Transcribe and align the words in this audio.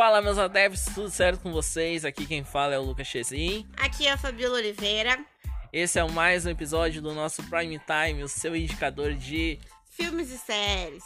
Fala, 0.00 0.22
meus 0.22 0.38
adeptos, 0.38 0.86
tudo 0.94 1.10
certo 1.10 1.42
com 1.42 1.52
vocês? 1.52 2.06
Aqui 2.06 2.24
quem 2.24 2.42
fala 2.42 2.72
é 2.72 2.78
o 2.78 2.82
Lucas 2.82 3.06
Chezin. 3.06 3.68
Aqui 3.76 4.06
é 4.06 4.12
a 4.12 4.16
Fabiola 4.16 4.56
Oliveira. 4.56 5.22
Esse 5.70 5.98
é 5.98 6.08
mais 6.08 6.46
um 6.46 6.48
episódio 6.48 7.02
do 7.02 7.12
nosso 7.12 7.42
Prime 7.50 7.78
Time, 7.80 8.22
o 8.22 8.28
seu 8.28 8.56
indicador 8.56 9.12
de 9.12 9.60
filmes 9.90 10.30
e 10.30 10.38
séries. 10.38 11.04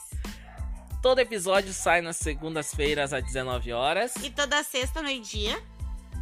Todo 1.03 1.19
episódio 1.19 1.73
sai 1.73 2.03
nas 2.03 2.19
segundas-feiras 2.19 3.13
às 3.13 3.25
19 3.25 3.73
horas. 3.73 4.15
E 4.23 4.31
toda 4.31 4.63
sexta, 4.63 5.03
meio-dia. 5.03 5.61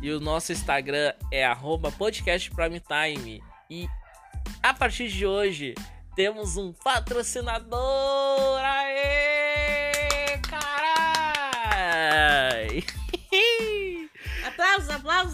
E 0.00 0.10
o 0.10 0.18
nosso 0.18 0.50
Instagram 0.50 1.12
é 1.30 1.46
podcastprimetime. 1.98 3.44
E 3.68 3.86
a 4.62 4.72
partir 4.72 5.08
de 5.08 5.26
hoje, 5.26 5.74
temos 6.16 6.56
um 6.56 6.72
patrocinador! 6.72 7.78
Aê! 8.64 9.51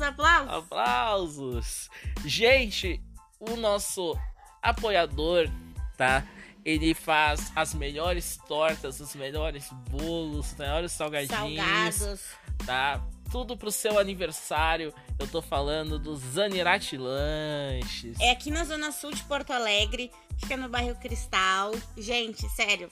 Aplausos, 0.08 0.52
aplausos! 0.52 1.90
Gente, 2.24 3.00
o 3.38 3.56
nosso 3.56 4.18
apoiador, 4.62 5.48
tá? 5.96 6.26
Ele 6.64 6.92
faz 6.92 7.52
as 7.54 7.72
melhores 7.72 8.38
tortas, 8.48 9.00
os 9.00 9.14
melhores 9.14 9.70
bolos, 9.90 10.50
os 10.50 10.54
melhores 10.56 10.92
salgadinhos. 10.92 11.56
Salgados. 11.56 12.20
Tá? 12.66 13.02
Tudo 13.30 13.56
pro 13.56 13.70
seu 13.70 13.98
aniversário. 13.98 14.92
Eu 15.18 15.26
tô 15.26 15.40
falando 15.40 15.98
do 15.98 16.14
Zanirati 16.16 16.96
Lanches. 16.96 18.18
É 18.20 18.30
aqui 18.30 18.50
na 18.50 18.64
Zona 18.64 18.92
Sul 18.92 19.12
de 19.12 19.22
Porto 19.24 19.52
Alegre, 19.52 20.10
fica 20.36 20.56
no 20.56 20.68
bairro 20.68 20.94
Cristal. 20.96 21.72
Gente, 21.96 22.48
sério, 22.50 22.88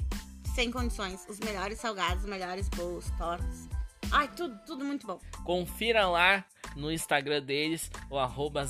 sem 0.55 0.71
condições. 0.71 1.27
Os 1.29 1.39
melhores 1.41 1.79
salgados, 1.79 2.25
os 2.25 2.31
melhores 2.31 2.69
bolos, 2.69 3.11
tortas. 3.19 3.69
Ai, 4.11 4.29
tudo, 4.29 4.59
tudo 4.65 4.85
muito 4.85 5.07
bom. 5.07 5.21
Confira 5.45 6.07
lá 6.07 6.45
no 6.77 6.93
Instagram 6.93 7.43
deles, 7.43 7.91
o 8.11 8.19
arroba 8.19 8.67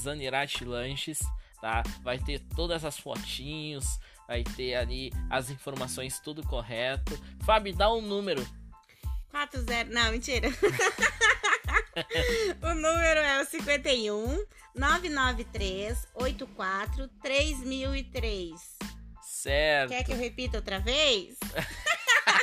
Lanches, 0.65 1.21
tá? 1.61 1.83
Vai 2.03 2.19
ter 2.19 2.41
todas 2.55 2.85
as 2.85 2.99
fotinhos, 2.99 3.99
vai 4.27 4.43
ter 4.43 4.75
ali 4.75 5.12
as 5.29 5.51
informações 5.51 6.21
tudo 6.21 6.43
correto. 6.43 7.19
Fábio, 7.45 7.75
dá 7.75 7.93
um 7.93 8.01
número. 8.01 8.47
40. 9.31 9.84
Não, 9.93 10.12
mentira. 10.12 10.49
o 12.62 12.75
número 12.75 13.21
é 13.21 13.43
o 13.43 13.45
51 13.45 14.45
993 14.75 16.07
84 16.15 17.09
3003. 17.23 18.77
Certo. 19.23 19.91
Quer 19.91 20.05
que 20.05 20.12
eu 20.12 20.17
repita 20.17 20.59
outra 20.59 20.79
vez? 20.79 21.37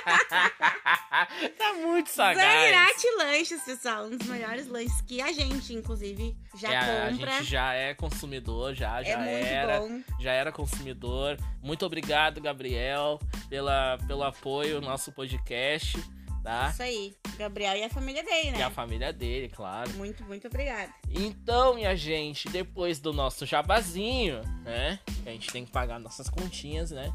tá 1.57 1.73
muito 1.73 2.09
sagaz. 2.09 2.37
Zanirati 2.37 3.07
Lanches, 3.17 3.63
pessoal. 3.63 4.05
Um 4.05 4.17
dos 4.17 4.27
melhores 4.27 4.67
lanches 4.67 5.01
que 5.01 5.21
a 5.21 5.31
gente, 5.31 5.73
inclusive, 5.73 6.35
já 6.57 6.73
É, 6.73 7.09
compra. 7.11 7.31
A 7.31 7.37
gente 7.39 7.49
já 7.49 7.73
é 7.73 7.93
consumidor, 7.93 8.73
já, 8.73 9.01
é 9.01 9.05
já 9.05 9.25
era. 9.25 9.79
bom. 9.79 10.01
Já 10.19 10.31
era 10.31 10.51
consumidor. 10.51 11.37
Muito 11.61 11.85
obrigado, 11.85 12.41
Gabriel, 12.41 13.19
pela, 13.49 13.97
pelo 14.07 14.23
apoio 14.23 14.77
ao 14.77 14.81
nosso 14.81 15.11
podcast, 15.11 15.97
tá? 16.43 16.69
Isso 16.71 16.83
aí. 16.83 17.15
Gabriel 17.37 17.75
e 17.77 17.83
a 17.83 17.89
família 17.89 18.23
dele, 18.23 18.51
né? 18.51 18.59
E 18.59 18.61
a 18.61 18.69
família 18.69 19.11
dele, 19.11 19.49
claro. 19.49 19.89
Muito, 19.93 20.23
muito 20.25 20.47
obrigada. 20.47 20.93
Então, 21.09 21.73
minha 21.75 21.95
gente, 21.95 22.47
depois 22.49 22.99
do 22.99 23.11
nosso 23.11 23.45
jabazinho, 23.45 24.41
né? 24.63 24.99
A 25.25 25.29
gente 25.31 25.51
tem 25.51 25.65
que 25.65 25.71
pagar 25.71 25.99
nossas 25.99 26.29
continhas, 26.29 26.91
né? 26.91 27.11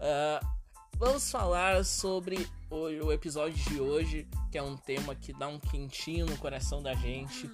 ah, 0.00 0.40
vamos 1.00 1.30
falar 1.30 1.84
sobre 1.84 2.46
o, 2.70 2.76
o 3.06 3.12
episódio 3.12 3.56
de 3.70 3.80
hoje, 3.80 4.28
que 4.52 4.58
é 4.58 4.62
um 4.62 4.76
tema 4.76 5.14
que 5.14 5.32
dá 5.32 5.48
um 5.48 5.58
quentinho 5.58 6.26
no 6.26 6.36
coração 6.36 6.80
da 6.82 6.94
gente. 6.94 7.50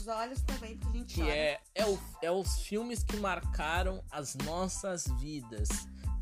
Os 0.00 0.06
olhos 0.06 0.40
também, 0.42 0.76
porque 0.76 0.96
a 0.96 1.00
gente 1.00 1.14
que 1.14 1.20
chora. 1.20 1.32
é, 1.34 1.60
é, 1.74 1.86
o- 1.86 1.98
é 2.22 2.30
os 2.30 2.60
filmes 2.60 3.02
que 3.02 3.16
marcaram 3.16 4.04
as 4.10 4.36
nossas 4.36 5.06
vidas. 5.18 5.68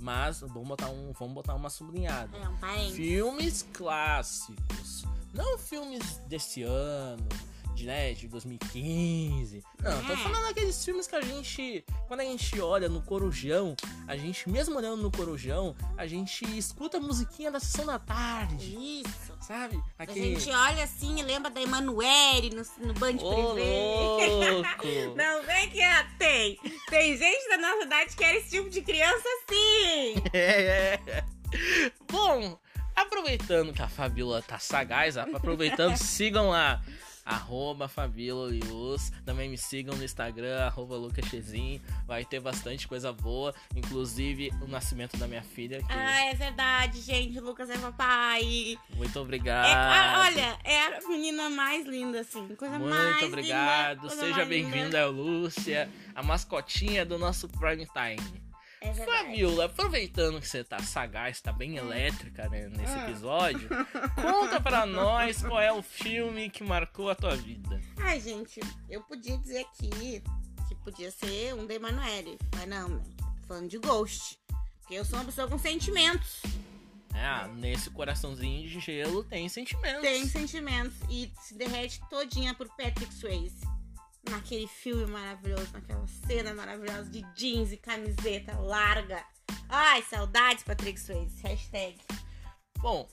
Mas 0.01 0.41
vamos 0.41 0.69
botar, 0.69 0.89
um, 0.91 1.13
vamos 1.13 1.35
botar 1.35 1.55
uma 1.57 1.69
sublinhada. 1.69 2.35
É, 2.37 2.49
um. 2.49 2.91
Filmes 2.93 3.67
clássicos. 3.73 5.05
Não 5.35 5.59
filmes 5.59 6.19
desse 6.29 6.63
ano, 6.63 7.29
de, 7.79 7.87
né, 7.87 8.13
de 8.13 8.27
2015. 8.27 9.63
Não, 9.83 10.05
tô 10.05 10.13
É. 10.13 10.17
falando 10.17 10.43
daqueles 10.49 10.85
filmes 10.85 11.07
que 11.07 11.15
a 11.15 11.21
gente. 11.21 11.85
Quando 12.09 12.21
a 12.21 12.25
gente 12.25 12.61
olha 12.61 12.89
no 12.89 13.01
Corujão, 13.03 13.77
a 14.09 14.17
gente, 14.17 14.49
mesmo 14.49 14.77
olhando 14.77 15.01
no 15.01 15.11
Corujão, 15.13 15.77
a 15.97 16.07
gente 16.07 16.45
escuta 16.59 16.97
a 16.97 17.01
musiquinha 17.01 17.51
da 17.53 17.61
sessão 17.61 17.87
da 17.87 17.99
tarde. 17.99 18.75
Isso. 19.05 19.39
Sabe? 19.41 19.81
A 19.99 20.03
Aquele. 20.03 20.35
gente 20.41 20.51
olha 20.51 20.83
assim 20.83 21.21
e 21.21 21.23
lembra 21.23 21.51
da 21.51 21.63
Emanuele 21.63 22.51
no, 22.51 22.87
no 22.87 22.95
Band 22.95 23.17
Ô, 23.21 23.55
Privé. 23.55 25.15
Não 25.17 25.43
vem 25.45 25.71
que 25.71 25.81
é, 25.81 26.05
tem. 26.19 26.59
Tem 26.91 27.17
gente 27.17 27.49
da 27.49 27.59
nossa 27.59 27.85
idade 27.85 28.17
que 28.17 28.25
era 28.25 28.37
esse 28.39 28.51
tipo 28.51 28.69
de 28.69 28.83
criança 28.83 29.23
assim. 29.45 30.15
É, 30.35 30.99
é. 31.07 31.25
Bom, 32.11 32.59
aproveitando 32.95 33.73
que 33.73 33.81
a 33.81 33.89
Fabiola 33.89 34.43
tá 34.43 34.59
sagaz, 34.59 35.17
aproveitando, 35.17 35.97
sigam 35.97 36.51
lá. 36.51 36.83
Arroba 37.29 37.89
Fabiola 37.89 38.51
Lius. 38.51 39.11
Também 39.25 39.51
me 39.51 39.59
sigam 39.59 39.95
no 39.95 40.03
Instagram, 40.03 40.61
arroba 40.65 40.97
LucasChezin. 40.97 41.79
Vai 42.07 42.25
ter 42.25 42.41
bastante 42.41 42.89
coisa 42.89 43.13
boa. 43.13 43.55
Inclusive 43.77 44.51
o 44.63 44.67
nascimento 44.67 45.19
da 45.19 45.29
minha 45.29 45.43
filha. 45.43 45.83
Que... 45.83 45.93
Ah, 45.93 46.25
é 46.31 46.35
verdade, 46.35 47.03
gente. 47.03 47.39
O 47.39 47.45
Lucas 47.45 47.69
é 47.69 47.77
papai. 47.77 48.79
Muito 48.97 49.19
É, 49.19 49.23
obrigado. 49.23 49.67
ah, 49.69 50.23
olha, 50.27 50.59
é 50.65 50.97
a 50.97 51.09
menina 51.09 51.51
mais 51.51 51.87
linda, 51.87 52.21
assim. 52.21 52.49
Coisa 52.57 52.79
mais 52.79 52.95
Muito 52.95 53.15
linda, 53.15 53.27
obrigado. 53.27 54.01
coisa 54.01 54.17
Seja 54.17 54.45
bem-vinda, 54.47 55.07
Lúcia, 55.07 55.91
a 56.15 56.23
mascotinha 56.23 57.05
do 57.05 57.19
nosso 57.19 57.47
Prime 57.49 57.87
Time. 57.87 58.48
É. 58.81 58.93
Fabiola, 58.95 59.65
aproveitando 59.67 60.41
que 60.41 60.47
você 60.49 60.63
tá 60.63 60.79
sagaz, 60.81 61.41
tá 61.41 61.53
bem 61.53 61.77
elétrica 61.77 62.49
né, 62.49 62.69
nesse 62.69 62.93
Ah. 62.93 63.09
episódio, 63.11 63.69
conta 64.15 64.61
pra 64.61 64.87
nós 64.87 65.43
qual 65.43 65.61
é 65.61 65.73
o 65.73 65.83
filme 65.83 66.49
que 66.49 66.63
marcou 66.63 67.11
a 67.11 67.15
tua 67.15 67.35
vida. 67.37 67.81
Ai, 67.99 68.21
gente, 68.21 68.61
eu 68.89 69.03
podia 69.03 69.37
dizer 69.39 69.61
aqui 69.61 70.23
que 70.69 70.75
podia 70.85 71.11
ser 71.11 71.55
um 71.55 71.67
da 71.67 71.75
Emanuele, 71.75 72.39
mas 72.55 72.69
não, 72.69 72.89
né? 72.89 73.03
Tô 73.43 73.49
falando 73.49 73.69
de 73.69 73.79
Ghost. 73.79 74.39
Porque 74.81 74.95
eu 74.95 75.05
sou 75.05 75.19
uma 75.19 75.25
pessoa 75.25 75.49
com 75.49 75.59
sentimentos. 75.59 76.43
Ah, 77.15 77.49
nesse 77.49 77.91
coraçãozinho 77.91 78.69
de 78.69 78.79
gelo 78.81 79.25
tem 79.25 79.49
sentimentos. 79.49 80.03
Tem 80.03 80.25
sentimentos 80.27 80.97
e 81.11 81.31
se 81.43 81.55
derrete 81.55 82.01
todinha 82.09 82.55
por 82.55 82.69
Patrick 82.69 83.13
Swayze. 83.13 83.61
Naquele 84.31 84.67
filme 84.67 85.07
maravilhoso, 85.07 85.73
naquela 85.73 86.07
cena 86.27 86.55
maravilhosa 86.55 87.11
de 87.11 87.23
jeans 87.35 87.73
e 87.73 87.77
camiseta 87.77 88.57
larga. 88.59 89.25
Ai, 89.69 90.03
saudades, 90.03 90.65
Patrick 90.65 90.99
Swayze. 91.01 91.41
Hashtag. 91.43 91.99
Bom, 92.79 93.09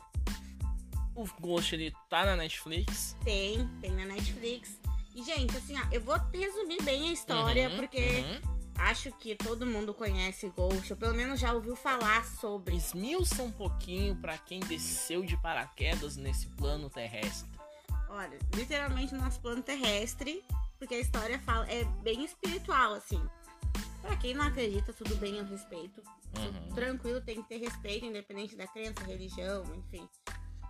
o 1.16 1.26
Ghost 1.42 1.74
ele 1.74 1.94
tá 2.10 2.26
na 2.26 2.36
Netflix. 2.36 3.16
Tem, 3.24 3.68
tem 3.82 3.92
na 3.92 4.06
Netflix. 4.06 4.80
E, 5.14 5.24
gente, 5.24 5.56
assim, 5.56 5.76
ó, 5.80 5.84
eu 5.92 6.02
vou 6.02 6.20
resumir 6.34 6.82
bem 6.84 7.10
a 7.10 7.14
história, 7.14 7.70
Uhum, 7.70 7.78
porque 7.78 8.00
uhum. 8.00 8.58
acho 8.80 9.12
que 9.14 9.34
todo 9.36 9.66
mundo 9.66 9.94
conhece 9.94 10.50
Ghost, 10.50 10.92
ou 10.92 11.00
pelo 11.00 11.14
menos 11.16 11.40
já 11.40 11.54
ouviu 11.54 11.76
falar 11.76 12.26
sobre. 12.26 12.76
Esmiuça 12.76 13.42
um 13.42 13.52
pouquinho 13.52 14.16
pra 14.18 14.38
quem 14.38 14.60
desceu 14.60 15.24
de 15.24 15.38
paraquedas 15.38 16.18
nesse 16.18 16.48
plano 16.48 16.90
terrestre. 16.90 17.50
Olha, 18.10 18.38
literalmente 18.54 19.14
no 19.14 19.22
nosso 19.22 19.40
plano 19.40 19.64
terrestre, 19.64 20.44
porque 20.86 20.94
a 20.96 21.00
história 21.00 21.40
fala, 21.40 21.68
é 21.68 21.84
bem 22.04 22.24
espiritual, 22.24 22.94
assim. 22.94 23.20
Pra 24.04 24.16
quem 24.18 24.36
não 24.36 24.46
acredita, 24.46 24.94
tudo 24.94 25.16
bem, 25.16 25.38
eu 25.38 25.46
respeito. 25.46 26.00
Uhum. 26.38 26.76
Tranquilo, 26.76 27.20
tem 27.22 27.42
que 27.42 27.50
ter 27.50 27.58
respeito, 27.58 28.06
independente 28.06 28.56
da 28.56 28.68
crença, 28.68 29.04
religião, 29.04 29.64
enfim. 29.76 30.08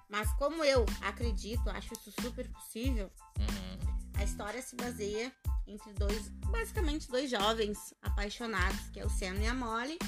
Mas 0.07 0.31
como 0.35 0.63
eu 0.63 0.85
acredito, 1.01 1.69
acho 1.69 1.93
isso 1.93 2.13
super 2.21 2.49
possível, 2.49 3.11
Uhum. 3.37 3.95
a 4.13 4.23
história 4.23 4.61
se 4.61 4.73
baseia 4.77 5.33
entre 5.67 5.91
dois, 5.93 6.29
basicamente 6.49 7.09
dois 7.09 7.29
jovens 7.29 7.93
apaixonados, 8.01 8.89
que 8.93 9.01
é 9.01 9.05
o 9.05 9.09
Sam 9.09 9.35
e 9.41 9.47
a 9.47 9.53
Molly. 9.53 9.99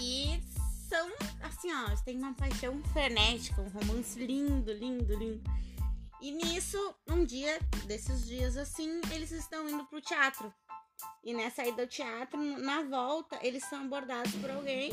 E 0.00 0.42
são, 0.88 1.12
assim, 1.42 1.72
ó, 1.72 1.86
eles 1.86 2.00
têm 2.00 2.18
uma 2.18 2.34
paixão 2.34 2.82
frenética, 2.92 3.60
um 3.60 3.68
romance 3.68 4.18
lindo, 4.18 4.72
lindo, 4.72 5.16
lindo. 5.16 5.48
E 6.24 6.32
nisso, 6.32 6.78
um 7.06 7.22
dia, 7.22 7.60
desses 7.84 8.24
dias 8.24 8.56
assim, 8.56 9.02
eles 9.12 9.30
estão 9.30 9.68
indo 9.68 9.84
pro 9.84 10.00
teatro. 10.00 10.50
E 11.22 11.34
nessa 11.34 11.66
ida 11.66 11.82
ao 11.82 11.86
teatro, 11.86 12.40
na 12.60 12.82
volta, 12.82 13.38
eles 13.42 13.62
são 13.64 13.82
abordados 13.82 14.32
por 14.36 14.50
alguém. 14.50 14.90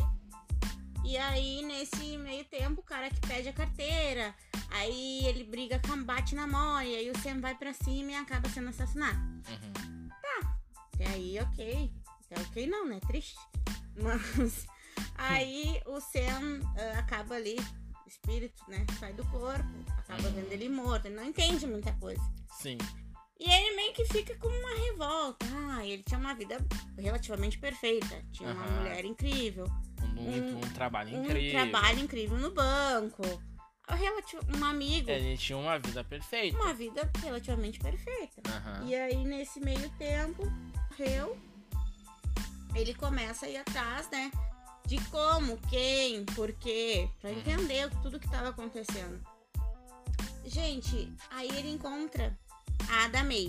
E 1.06 1.18
aí, 1.18 1.64
nesse 1.64 2.18
meio 2.18 2.44
tempo, 2.44 2.82
o 2.82 2.84
cara 2.84 3.10
que 3.10 3.22
pede 3.26 3.48
a 3.48 3.54
carteira, 3.54 4.36
aí 4.72 5.26
ele 5.26 5.46
briga 5.46 5.80
com 5.88 6.04
bate 6.04 6.36
na 6.36 6.46
Molly, 6.46 6.98
aí 6.98 7.10
o 7.10 7.18
Sam 7.20 7.40
vai 7.40 7.56
pra 7.56 7.72
cima 7.72 8.12
e 8.12 8.16
acaba 8.16 8.50
sendo 8.50 8.68
assassinado. 8.68 9.18
Uhum. 9.18 10.10
Até 10.94 11.08
aí, 11.12 11.40
ok. 11.40 11.94
Até 12.26 12.42
ok 12.42 12.68
não, 12.68 12.86
né? 12.86 13.00
Triste. 13.08 13.40
Mas 13.96 14.68
aí 15.16 15.82
o 15.86 16.02
Sam 16.02 16.60
ah, 16.76 17.00
acaba 17.00 17.36
ali 17.36 17.56
espírito, 18.12 18.64
né, 18.68 18.86
sai 19.00 19.14
do 19.14 19.26
corpo, 19.26 19.64
acaba 19.98 20.28
Uhum. 20.28 20.34
vendo 20.36 20.52
ele 20.52 20.70
morto, 20.70 21.06
ele 21.08 21.16
não 21.16 21.26
entende 21.26 21.66
muita 21.66 21.92
coisa. 21.94 22.22
Sim. 22.60 22.78
E 23.40 23.50
ele 23.50 23.76
meio 23.76 23.94
que 23.94 24.06
fica 24.06 24.36
com 24.38 24.48
uma 24.48 24.76
revolta. 24.86 25.46
Ah, 25.52 25.84
ele 25.86 26.04
tinha 26.04 26.20
uma 26.20 26.36
vida 26.36 26.58
relativamente 26.98 27.58
perfeita. 27.58 28.24
Tinha 28.32 28.52
uma 28.52 28.64
Aham. 28.64 28.80
mulher 28.82 29.04
incrível. 29.04 29.66
Um, 30.16 30.30
um- 30.30 30.58
um 30.58 30.62
trabalho 30.74 31.18
um 31.18 31.24
incrível. 31.24 31.52
trabalho 31.52 32.00
incrível 32.02 32.38
no 32.38 32.52
banco. 32.52 33.24
Um 34.58 34.64
amigo. 34.64 35.10
Ele 35.10 35.36
tinha 35.38 35.58
uma 35.58 35.78
vida 35.80 36.04
perfeita. 36.04 36.56
Uma 36.58 36.74
vida 36.74 37.10
relativamente 37.22 37.80
perfeita. 37.80 38.42
Aham. 38.48 38.86
E 38.88 38.96
aí, 38.96 39.24
nesse 39.26 39.60
meio 39.60 39.90
tempo, 39.98 40.44
morreu. 40.92 41.36
Ele 42.76 42.94
começa 42.94 43.48
a 43.48 43.50
ir 43.50 43.58
atrás, 43.58 44.08
né? 44.12 44.32
De 44.86 44.98
como, 45.10 45.58
quem, 45.70 46.26
por 46.26 46.52
quê. 46.54 47.10
Pra 47.22 47.30
Uhum. 47.30 47.38
entender 47.38 47.90
tudo 48.02 48.20
que 48.20 48.30
tava 48.30 48.50
acontecendo. 48.50 49.22
Gente, 50.46 51.14
aí 51.30 51.48
ele 51.50 51.70
encontra 51.72 52.38
a 52.90 53.06
Ada 53.06 53.24
May, 53.24 53.48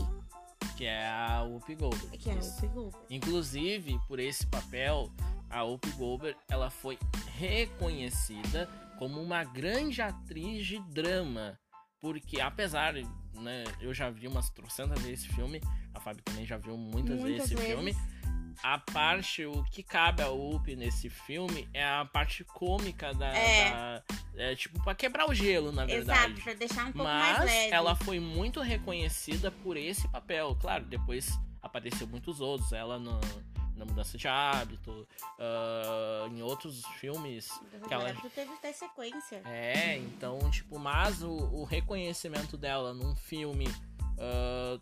Que 0.76 0.84
é 0.86 1.06
a 1.08 1.42
Whoopi 1.42 1.74
Goldberg. 1.74 2.16
que 2.18 2.30
é 2.30 2.34
Isso. 2.38 2.58
o 2.58 2.60
Pigu. 2.60 2.92
Inclusive, 3.10 3.98
por 4.06 4.18
esse 4.20 4.46
papel, 4.46 5.10
a 5.50 5.62
Whoopi 5.64 5.90
Goldberg, 5.92 6.38
ela 6.48 6.70
foi 6.70 6.98
reconhecida 7.36 8.68
como 8.98 9.20
uma 9.20 9.42
grande 9.44 10.00
atriz 10.00 10.66
de 10.66 10.78
drama. 10.90 11.58
Porque 12.00 12.40
apesar, 12.40 12.94
né, 13.34 13.64
eu 13.80 13.92
já 13.94 14.10
vi 14.10 14.26
umas 14.28 14.50
trocentas 14.50 15.00
vezes 15.02 15.24
esse 15.24 15.34
filme, 15.34 15.60
a 15.94 16.00
Fábio 16.00 16.22
também 16.24 16.44
já 16.44 16.56
viu 16.56 16.76
muitas, 16.76 17.20
vezes 17.22 17.44
esse 17.52 17.56
filme. 17.56 17.94
A 18.62 18.78
parte, 18.78 19.44
o 19.44 19.62
que 19.64 19.82
cabe 19.82 20.22
a 20.22 20.28
Whoopi 20.28 20.74
nesse 20.76 21.08
filme 21.08 21.68
é 21.72 21.84
a 21.84 22.04
parte 22.04 22.44
cômica 22.44 23.12
da... 23.14 23.28
É. 23.28 23.70
da- 23.70 24.02
é, 24.34 24.54
tipo, 24.56 24.82
pra 24.82 24.94
quebrar 24.94 25.28
o 25.28 25.34
gelo, 25.34 25.70
na 25.72 25.84
verdade. 25.84 26.32
Exato, 26.32 26.42
pra 26.42 26.54
deixar 26.54 26.82
um 26.86 26.92
pouco 26.92 27.04
mais 27.08 27.38
Mas 27.38 27.46
leve. 27.50 27.70
ela 27.74 27.94
foi 27.94 28.18
muito 28.18 28.60
reconhecida 28.60 29.50
por 29.50 29.76
esse 29.76 30.08
papel. 30.08 30.56
Claro, 30.60 30.84
depois 30.86 31.38
apareceu 31.60 32.06
muitos 32.06 32.40
outros. 32.40 32.72
Ela 32.72 32.98
no, 32.98 33.20
na 33.76 33.84
Mudança 33.84 34.16
de 34.16 34.26
Hábito, 34.26 35.06
ah, 35.38 36.26
em 36.30 36.40
outros 36.42 36.82
filmes. 36.98 37.48
que 37.86 37.92
ela- 37.92 38.14
teve 38.34 38.52
até 38.54 38.72
sequência. 38.72 39.42
É, 39.44 39.98
então, 39.98 40.38
tipo, 40.50 40.78
mas 40.78 41.22
o, 41.22 41.30
o 41.30 41.64
reconhecimento 41.64 42.56
dela 42.56 42.94
num 42.94 43.14
filme 43.14 43.66
ah, 44.18 44.78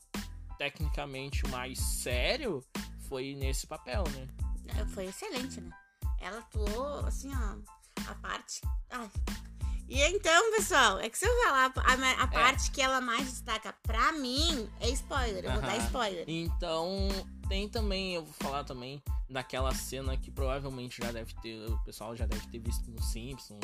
tecnicamente 0.58 1.46
mais 1.48 1.78
sério 1.78 2.62
foi 3.10 3.34
nesse 3.34 3.66
papel, 3.66 4.04
né? 4.12 4.28
É, 4.68 4.86
Foi 4.86 5.06
excelente, 5.06 5.60
né? 5.60 5.70
Ela 6.20 6.38
atuou, 6.38 7.00
assim, 7.06 7.30
ó, 7.34 7.56
a 8.08 8.14
parte. 8.14 8.60
Ai. 8.88 9.10
E 9.88 10.00
então, 10.04 10.52
pessoal, 10.52 11.00
é 11.00 11.10
que 11.10 11.18
se 11.18 11.26
eu 11.26 11.42
falar 11.42 11.72
a, 11.74 11.92
a- 11.92 12.22
a 12.22 12.26
parte 12.28 12.70
que 12.70 12.80
ela 12.80 13.00
mais 13.00 13.24
destaca 13.28 13.74
pra 13.82 14.12
mim 14.12 14.70
é 14.78 14.88
spoiler. 14.90 15.44
Eu 15.44 15.50
vou 15.52 15.60
dar 15.62 15.76
spoiler. 15.78 16.24
Então, 16.28 17.08
tem 17.48 17.68
também, 17.68 18.14
eu 18.14 18.24
vou 18.24 18.34
falar 18.34 18.62
também 18.62 19.02
daquela 19.28 19.74
cena 19.74 20.16
que 20.16 20.30
provavelmente 20.30 21.02
já 21.02 21.10
deve 21.10 21.34
ter, 21.42 21.68
o 21.68 21.78
pessoal 21.82 22.14
já 22.14 22.24
deve 22.26 22.46
ter 22.48 22.60
visto 22.60 22.88
nos 22.92 23.10
Simpsons. 23.10 23.58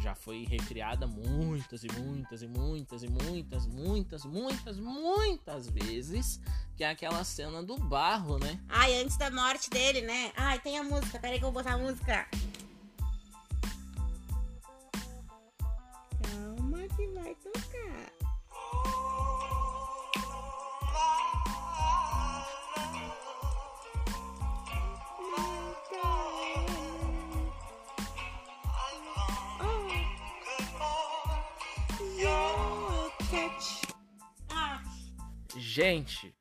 Já 0.00 0.14
foi 0.14 0.44
recriada 0.44 1.06
muitas 1.06 1.82
e 1.84 1.88
muitas 1.92 2.42
e 2.42 2.46
muitas 2.46 3.02
e 3.02 3.08
muitas, 3.08 3.66
muitas, 3.66 4.24
muitas, 4.24 4.78
muitas 4.78 5.68
vezes. 5.68 6.40
Que 6.76 6.84
é 6.84 6.90
aquela 6.90 7.24
cena 7.24 7.62
do 7.62 7.76
barro, 7.76 8.38
né? 8.38 8.60
Ai, 8.68 9.00
antes 9.00 9.16
da 9.16 9.30
morte 9.30 9.70
dele, 9.70 10.02
né? 10.02 10.32
Ai, 10.36 10.58
tem 10.60 10.78
a 10.78 10.84
música. 10.84 11.18
Peraí 11.18 11.38
que 11.38 11.44
eu 11.44 11.52
vou 11.52 11.62
botar 11.62 11.74
a 11.74 11.78
música. 11.78 12.28
Calma 16.22 16.78
que 16.96 17.06
vai 17.08 17.34
tocar. 17.36 18.15
Gente, 35.76 36.34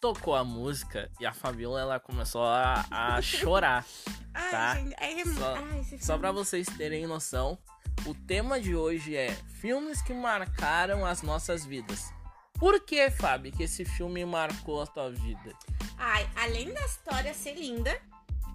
tocou 0.00 0.34
a 0.34 0.42
música 0.42 1.10
e 1.20 1.26
a 1.26 1.34
Fabiola 1.34 1.82
ela 1.82 2.00
começou 2.00 2.42
a, 2.42 2.82
a 2.90 3.20
chorar. 3.20 3.84
ai, 4.32 4.50
Tá. 4.50 4.74
gente, 4.76 4.94
é, 4.98 5.24
Só- 5.26 5.54
ai, 5.56 5.80
esse 5.80 5.98
Só 5.98 6.04
filme- 6.14 6.20
pra 6.20 6.32
vocês 6.32 6.66
terem 6.78 7.06
noção, 7.06 7.58
o 8.06 8.14
tema 8.14 8.58
de 8.58 8.74
hoje 8.74 9.14
é 9.14 9.34
filmes 9.60 10.00
que 10.00 10.14
marcaram 10.14 11.04
as 11.04 11.20
nossas 11.20 11.62
vidas. 11.66 12.10
Por 12.54 12.80
que, 12.80 13.10
Fábio, 13.10 13.52
que 13.52 13.64
esse 13.64 13.84
filme 13.84 14.24
marcou 14.24 14.80
a 14.80 14.86
tua 14.86 15.10
vida? 15.10 15.52
Ai, 15.98 16.26
além 16.36 16.72
da 16.72 16.80
história 16.86 17.34
ser 17.34 17.56
linda, 17.56 18.00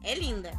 é 0.02 0.16
linda. 0.16 0.52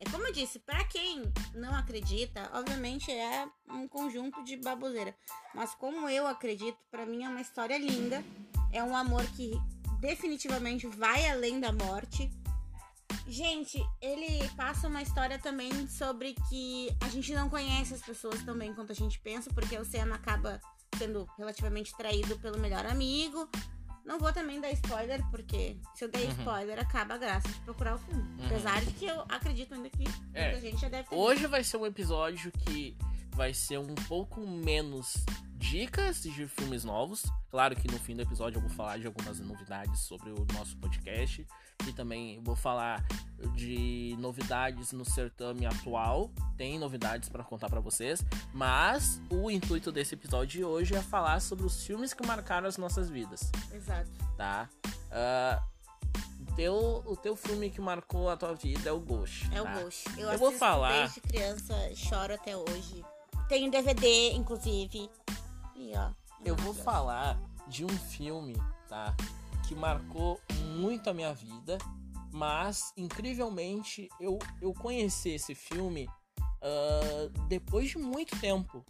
É 0.00 0.10
como 0.10 0.26
eu 0.26 0.32
disse, 0.32 0.58
pra 0.58 0.82
quem 0.86 1.22
não 1.54 1.72
acredita, 1.72 2.50
obviamente 2.52 3.12
é 3.12 3.46
um 3.70 3.86
conjunto 3.86 4.42
de 4.42 4.56
baboseira. 4.56 5.14
Mas 5.54 5.72
como 5.76 6.08
eu 6.08 6.26
acredito, 6.26 6.78
pra 6.90 7.06
mim 7.06 7.22
é 7.22 7.28
uma 7.28 7.40
história 7.40 7.78
linda. 7.78 8.20
É 8.74 8.82
um 8.82 8.94
amor 8.96 9.24
que 9.36 9.52
definitivamente 10.00 10.86
vai 10.86 11.30
além 11.30 11.60
da 11.60 11.72
morte. 11.72 12.30
Gente, 13.26 13.82
ele 14.02 14.46
passa 14.56 14.88
uma 14.88 15.00
história 15.00 15.38
também 15.38 15.88
sobre 15.88 16.34
que 16.48 16.94
a 17.00 17.08
gente 17.08 17.32
não 17.32 17.48
conhece 17.48 17.94
as 17.94 18.02
pessoas 18.02 18.42
tão 18.42 18.56
bem 18.58 18.74
quanto 18.74 18.92
a 18.92 18.94
gente 18.94 19.18
pensa, 19.20 19.48
porque 19.54 19.78
o 19.78 19.84
Sam 19.84 20.12
acaba 20.12 20.60
sendo 20.98 21.26
relativamente 21.38 21.96
traído 21.96 22.38
pelo 22.38 22.58
melhor 22.58 22.84
amigo. 22.84 23.48
Não 24.04 24.18
vou 24.18 24.30
também 24.32 24.60
dar 24.60 24.70
spoiler, 24.72 25.24
porque 25.30 25.78
se 25.94 26.04
eu 26.04 26.10
der 26.10 26.24
Uhum. 26.24 26.30
spoiler, 26.32 26.78
acaba 26.78 27.14
a 27.14 27.18
graça 27.18 27.48
de 27.48 27.58
procurar 27.60 27.94
o 27.94 27.98
filme. 27.98 28.22
Uhum. 28.22 28.46
Apesar 28.46 28.84
de 28.84 28.92
que 28.92 29.06
eu 29.06 29.20
acredito 29.30 29.72
ainda 29.72 29.88
que 29.88 30.04
É, 30.34 30.50
muita 30.50 30.60
gente 30.60 30.80
já 30.80 30.88
deve 30.90 31.08
ter 31.08 31.14
Hoje 31.16 31.46
vai 31.46 31.64
ser 31.64 31.78
um 31.78 31.86
episódio 31.86 32.52
que 32.52 32.94
vai 33.34 33.52
ser 33.52 33.78
um 33.78 33.94
pouco 34.08 34.40
menos 34.46 35.14
dicas 35.56 36.22
de 36.22 36.46
filmes 36.46 36.84
novos. 36.84 37.22
Claro 37.50 37.74
que 37.74 37.90
no 37.90 37.98
fim 37.98 38.14
do 38.14 38.22
episódio 38.22 38.58
eu 38.58 38.60
vou 38.62 38.70
falar 38.70 38.98
de 38.98 39.06
algumas 39.06 39.40
novidades 39.40 40.00
sobre 40.00 40.30
o 40.30 40.46
nosso 40.52 40.76
podcast. 40.76 41.46
E 41.88 41.92
também 41.92 42.40
vou 42.42 42.54
falar 42.54 43.04
de 43.54 44.14
novidades 44.18 44.92
no 44.92 45.04
certame 45.04 45.66
atual. 45.66 46.30
Tem 46.56 46.78
novidades 46.78 47.28
para 47.28 47.42
contar 47.42 47.68
para 47.68 47.80
vocês. 47.80 48.24
Mas 48.52 49.20
o 49.28 49.50
intuito 49.50 49.90
desse 49.90 50.14
episódio 50.14 50.60
de 50.60 50.64
hoje 50.64 50.94
é 50.94 51.02
falar 51.02 51.40
sobre 51.40 51.66
os 51.66 51.84
filmes 51.84 52.14
que 52.14 52.26
marcaram 52.26 52.68
as 52.68 52.76
nossas 52.78 53.08
vidas. 53.10 53.50
Exato. 53.72 54.10
tá? 54.36 54.68
O, 56.40 56.54
teu, 56.54 56.74
o 57.06 57.16
teu 57.16 57.34
filme 57.34 57.68
que 57.70 57.80
marcou 57.80 58.30
a 58.30 58.36
tua 58.36 58.54
vida 58.54 58.88
é 58.88 58.92
o 58.92 59.00
Ghost. 59.00 59.48
É 59.52 59.60
o 59.60 59.64
tá? 59.64 59.80
Ghost. 59.82 60.04
Eu, 60.18 60.30
Eu 60.30 60.38
vou 60.38 60.52
falar- 60.52 61.02
desde 61.02 61.20
criança, 61.20 61.74
choro 61.96 62.34
até 62.34 62.56
hoje. 62.56 63.04
Tenho 63.48 63.70
DVD, 63.70 64.32
inclusive. 64.32 65.10
E 65.76 65.92
ó. 65.96 66.10
Eu 66.44 66.56
vou 66.56 66.74
falar 66.74 67.40
de 67.68 67.84
um 67.84 67.88
filme, 67.88 68.54
tá? 68.88 69.14
Que 69.66 69.74
marcou 69.74 70.40
muito 70.76 71.08
a 71.08 71.14
minha 71.14 71.32
vida, 71.32 71.78
mas 72.30 72.92
incrivelmente 72.96 74.08
eu, 74.20 74.38
eu 74.60 74.74
conheci 74.74 75.30
esse 75.30 75.54
filme 75.54 76.06
ah, 76.60 77.30
depois 77.48 77.90
de 77.90 77.98
muito 77.98 78.38
tempo. 78.40 78.84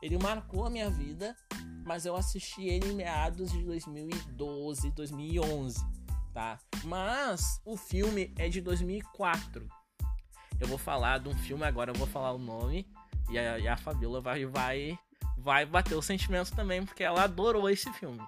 Ele 0.00 0.18
marcou 0.18 0.64
a 0.64 0.70
minha 0.70 0.90
vida, 0.90 1.36
mas 1.84 2.04
eu 2.04 2.16
assisti 2.16 2.66
ele 2.66 2.90
em 2.90 2.94
meados 2.94 3.52
de 3.52 3.62
2012, 3.64 4.90
2011, 4.90 5.78
tá? 6.32 6.58
Mas 6.84 7.60
o 7.64 7.76
filme 7.76 8.34
é 8.36 8.48
de 8.48 8.60
2004. 8.60 9.68
Eu 10.60 10.66
vou 10.66 10.78
falar 10.78 11.18
de 11.18 11.28
um 11.28 11.34
filme 11.34 11.64
agora, 11.64 11.92
eu 11.92 11.94
vou 11.94 12.06
falar 12.06 12.32
o 12.32 12.38
nome 12.38 12.88
e 13.32 13.38
a, 13.38 13.58
e 13.58 13.66
a 13.66 13.76
Fabiola 13.76 14.20
vai, 14.20 14.44
vai, 14.44 14.98
vai 15.38 15.64
bater 15.64 15.94
o 15.94 16.02
sentimento 16.02 16.54
também, 16.54 16.84
porque 16.84 17.02
ela 17.02 17.24
adorou 17.24 17.68
esse 17.70 17.90
filme. 17.94 18.20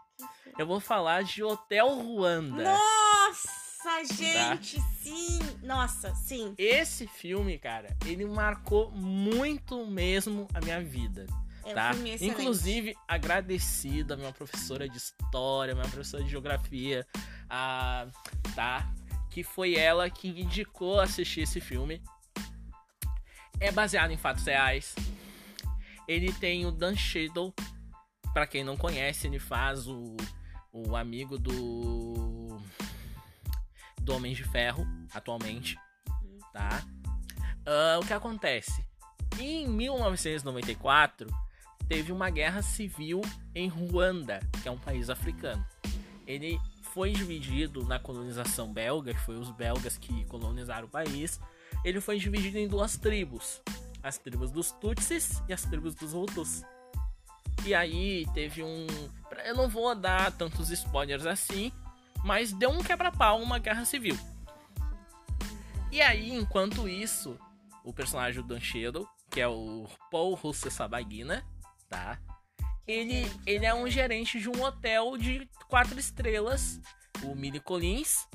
Eu 0.58 0.66
vou 0.66 0.80
falar 0.80 1.24
de 1.24 1.42
Hotel 1.42 1.88
Ruanda. 1.94 2.64
Nossa, 2.64 4.14
gente, 4.14 4.80
sim. 5.02 5.38
Nossa, 5.62 6.14
sim. 6.14 6.54
Esse 6.56 7.06
filme, 7.06 7.58
cara, 7.58 7.94
ele 8.06 8.24
marcou 8.24 8.90
muito 8.92 9.84
mesmo 9.86 10.48
a 10.54 10.60
minha 10.60 10.82
vida. 10.82 11.26
É 11.66 11.72
um 11.72 11.74
tá? 11.74 11.90
excelente. 11.90 12.24
Inclusive, 12.24 12.96
agradecido 13.06 14.14
à 14.14 14.16
minha 14.16 14.32
professora 14.32 14.88
de 14.88 14.96
história, 14.96 15.74
minha 15.74 15.88
professora 15.88 16.22
de 16.22 16.30
geografia, 16.30 17.06
a, 17.48 18.06
tá? 18.54 18.90
Que 19.30 19.42
foi 19.42 19.74
ela 19.74 20.08
que 20.08 20.28
indicou 20.28 21.00
assistir 21.00 21.40
esse 21.40 21.60
filme. 21.60 22.02
É 23.64 23.72
baseado 23.72 24.10
em 24.10 24.16
fatos 24.18 24.44
reais. 24.44 24.94
Ele 26.06 26.30
tem 26.34 26.66
o 26.66 26.70
Dan 26.70 26.94
Cheadle, 26.94 27.50
pra 28.34 28.46
quem 28.46 28.62
não 28.62 28.76
conhece, 28.76 29.26
ele 29.26 29.38
faz 29.38 29.88
o, 29.88 30.14
o 30.70 30.94
amigo 30.94 31.38
do 31.38 32.60
do 34.02 34.14
Homem 34.14 34.34
de 34.34 34.44
Ferro 34.44 34.86
atualmente, 35.14 35.78
tá? 36.52 36.84
Ah, 37.64 37.98
o 38.02 38.06
que 38.06 38.12
acontece? 38.12 38.84
Em 39.40 39.66
1994 39.66 41.26
teve 41.88 42.12
uma 42.12 42.28
guerra 42.28 42.60
civil 42.60 43.22
em 43.54 43.66
Ruanda, 43.66 44.40
que 44.62 44.68
é 44.68 44.70
um 44.70 44.78
país 44.78 45.08
africano. 45.08 45.66
Ele 46.26 46.60
foi 46.92 47.12
dividido 47.12 47.82
na 47.86 47.98
colonização 47.98 48.70
belga, 48.70 49.14
que 49.14 49.20
foi 49.20 49.38
os 49.38 49.50
belgas 49.52 49.96
que 49.96 50.26
colonizaram 50.26 50.86
o 50.86 50.90
país. 50.90 51.40
Ele 51.84 52.00
foi 52.00 52.18
dividido 52.18 52.58
em 52.58 52.68
duas 52.68 52.96
tribos, 52.96 53.62
as 54.02 54.18
tribos 54.18 54.50
dos 54.50 54.70
Tutsis 54.72 55.42
e 55.48 55.52
as 55.52 55.62
tribos 55.62 55.94
dos 55.94 56.12
Hutus. 56.12 56.62
E 57.64 57.74
aí 57.74 58.26
teve 58.34 58.62
um, 58.62 58.86
eu 59.44 59.54
não 59.54 59.68
vou 59.68 59.94
dar 59.94 60.30
tantos 60.32 60.70
spoilers 60.70 61.24
assim, 61.24 61.72
mas 62.22 62.52
deu 62.52 62.70
um 62.70 62.82
quebra-pau, 62.82 63.40
uma 63.40 63.58
guerra 63.58 63.84
civil. 63.84 64.18
E 65.90 66.02
aí, 66.02 66.32
enquanto 66.32 66.88
isso, 66.88 67.38
o 67.84 67.92
personagem 67.92 68.42
do 68.42 68.48
Dan 68.48 68.60
Shadow, 68.60 69.08
que 69.30 69.40
é 69.40 69.46
o 69.46 69.86
Paul 70.10 70.34
Rusesabagina, 70.34 71.44
tá? 71.88 72.18
Ele, 72.86 73.30
ele 73.46 73.64
é 73.64 73.74
um 73.74 73.88
gerente 73.88 74.40
de 74.40 74.48
um 74.48 74.62
hotel 74.62 75.16
de 75.16 75.48
quatro 75.68 75.98
estrelas, 75.98 76.80
o 77.22 77.34
Mili 77.34 77.60
Collins, 77.60 78.26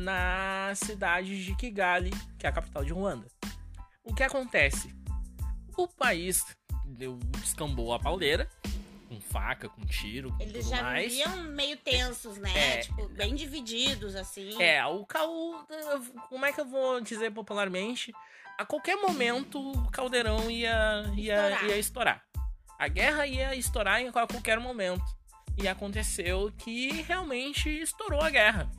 na 0.00 0.72
cidade 0.74 1.44
de 1.44 1.54
Kigali, 1.54 2.10
que 2.38 2.46
é 2.46 2.48
a 2.48 2.52
capital 2.52 2.84
de 2.84 2.92
Ruanda. 2.92 3.26
O 4.02 4.14
que 4.14 4.22
acontece? 4.22 4.94
O 5.76 5.86
país 5.86 6.44
deu, 6.84 7.16
descambou 7.38 7.92
a 7.92 7.98
pauleira, 7.98 8.48
com 9.08 9.20
faca, 9.20 9.68
com 9.68 9.84
tiro, 9.84 10.32
com 10.32 10.42
Eles 10.42 10.68
já 10.68 10.82
mais. 10.82 11.14
meio 11.50 11.76
tensos, 11.76 12.38
né? 12.38 12.50
É. 12.56 12.76
Tipo, 12.78 13.08
bem 13.08 13.34
divididos, 13.34 14.16
assim. 14.16 14.60
É, 14.60 14.84
o 14.86 15.04
caô. 15.04 15.64
Como 16.28 16.46
é 16.46 16.52
que 16.52 16.60
eu 16.60 16.66
vou 16.66 17.00
dizer 17.00 17.30
popularmente? 17.32 18.12
A 18.58 18.64
qualquer 18.64 18.96
momento 18.96 19.58
o 19.58 19.90
caldeirão 19.90 20.50
ia, 20.50 21.04
ia, 21.16 21.34
Estourar. 21.34 21.64
ia 21.64 21.78
estourar. 21.78 22.24
A 22.78 22.88
guerra 22.88 23.26
ia 23.26 23.54
estourar 23.54 24.00
em 24.00 24.08
a 24.08 24.12
qualquer 24.12 24.58
momento. 24.58 25.04
E 25.58 25.68
aconteceu 25.68 26.52
que 26.56 27.02
realmente 27.02 27.68
estourou 27.68 28.20
a 28.22 28.30
guerra. 28.30 28.70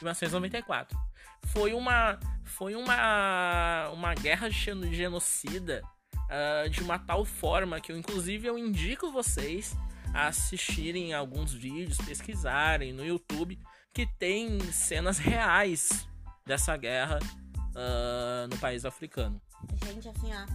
Em 0.00 0.04
1994. 0.04 0.98
Foi 1.46 1.72
uma. 1.74 2.18
Foi 2.44 2.74
uma. 2.74 3.90
Uma 3.92 4.14
guerra 4.14 4.50
geno- 4.50 4.92
genocida 4.92 5.82
ah, 6.30 6.68
de 6.68 6.80
uma 6.80 6.98
tal 6.98 7.24
forma 7.24 7.80
que 7.80 7.92
eu, 7.92 7.96
inclusive, 7.98 8.46
eu 8.46 8.58
indico 8.58 9.10
vocês 9.12 9.76
a 10.12 10.28
assistirem 10.28 11.12
alguns 11.12 11.52
vídeos, 11.52 11.98
pesquisarem 11.98 12.92
no 12.92 13.04
YouTube 13.04 13.58
que 13.92 14.06
tem 14.18 14.60
cenas 14.72 15.18
reais 15.18 16.08
dessa 16.46 16.76
guerra 16.76 17.18
ah, 17.76 18.46
no 18.50 18.56
país 18.58 18.84
africano. 18.84 19.40
Gente, 19.86 20.08
assim, 20.08 20.30
ó. 20.32 20.46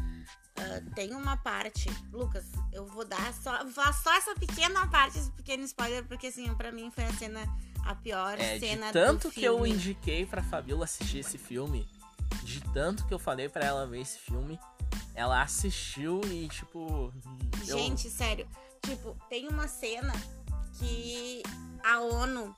ah, 0.57 0.81
tem 0.95 1.13
uma 1.13 1.37
parte. 1.37 1.89
Lucas, 2.11 2.45
eu 2.73 2.85
vou 2.85 3.05
dar 3.05 3.33
só, 3.33 3.63
vou 3.63 3.93
só 3.93 4.13
essa 4.17 4.35
pequena 4.35 4.87
parte, 4.87 5.17
esse 5.17 5.31
pequeno 5.31 5.63
spoiler, 5.63 6.03
porque 6.05 6.27
assim, 6.27 6.53
pra 6.55 6.71
mim 6.71 6.91
foi 6.91 7.05
a 7.05 7.13
cena. 7.13 7.41
A 7.85 7.95
pior 7.95 8.39
É, 8.39 8.53
de 8.55 8.59
cena 8.59 8.91
tanto 8.91 9.29
do 9.29 9.33
que 9.33 9.43
eu 9.43 9.65
indiquei 9.65 10.25
pra 10.25 10.43
Fabiola 10.43 10.85
assistir 10.85 11.19
esse 11.19 11.37
filme, 11.37 11.87
de 12.43 12.61
tanto 12.73 13.05
que 13.07 13.13
eu 13.13 13.19
falei 13.19 13.49
pra 13.49 13.65
ela 13.65 13.87
ver 13.87 14.01
esse 14.01 14.19
filme, 14.19 14.59
ela 15.15 15.41
assistiu 15.41 16.21
e, 16.25 16.47
tipo. 16.47 17.11
eu- 17.67 17.77
Gente, 17.77 18.09
sério. 18.09 18.47
Tipo, 18.85 19.15
tem 19.29 19.47
uma 19.47 19.67
cena 19.67 20.13
que 20.77 21.41
a 21.83 21.99
ONU 22.01 22.55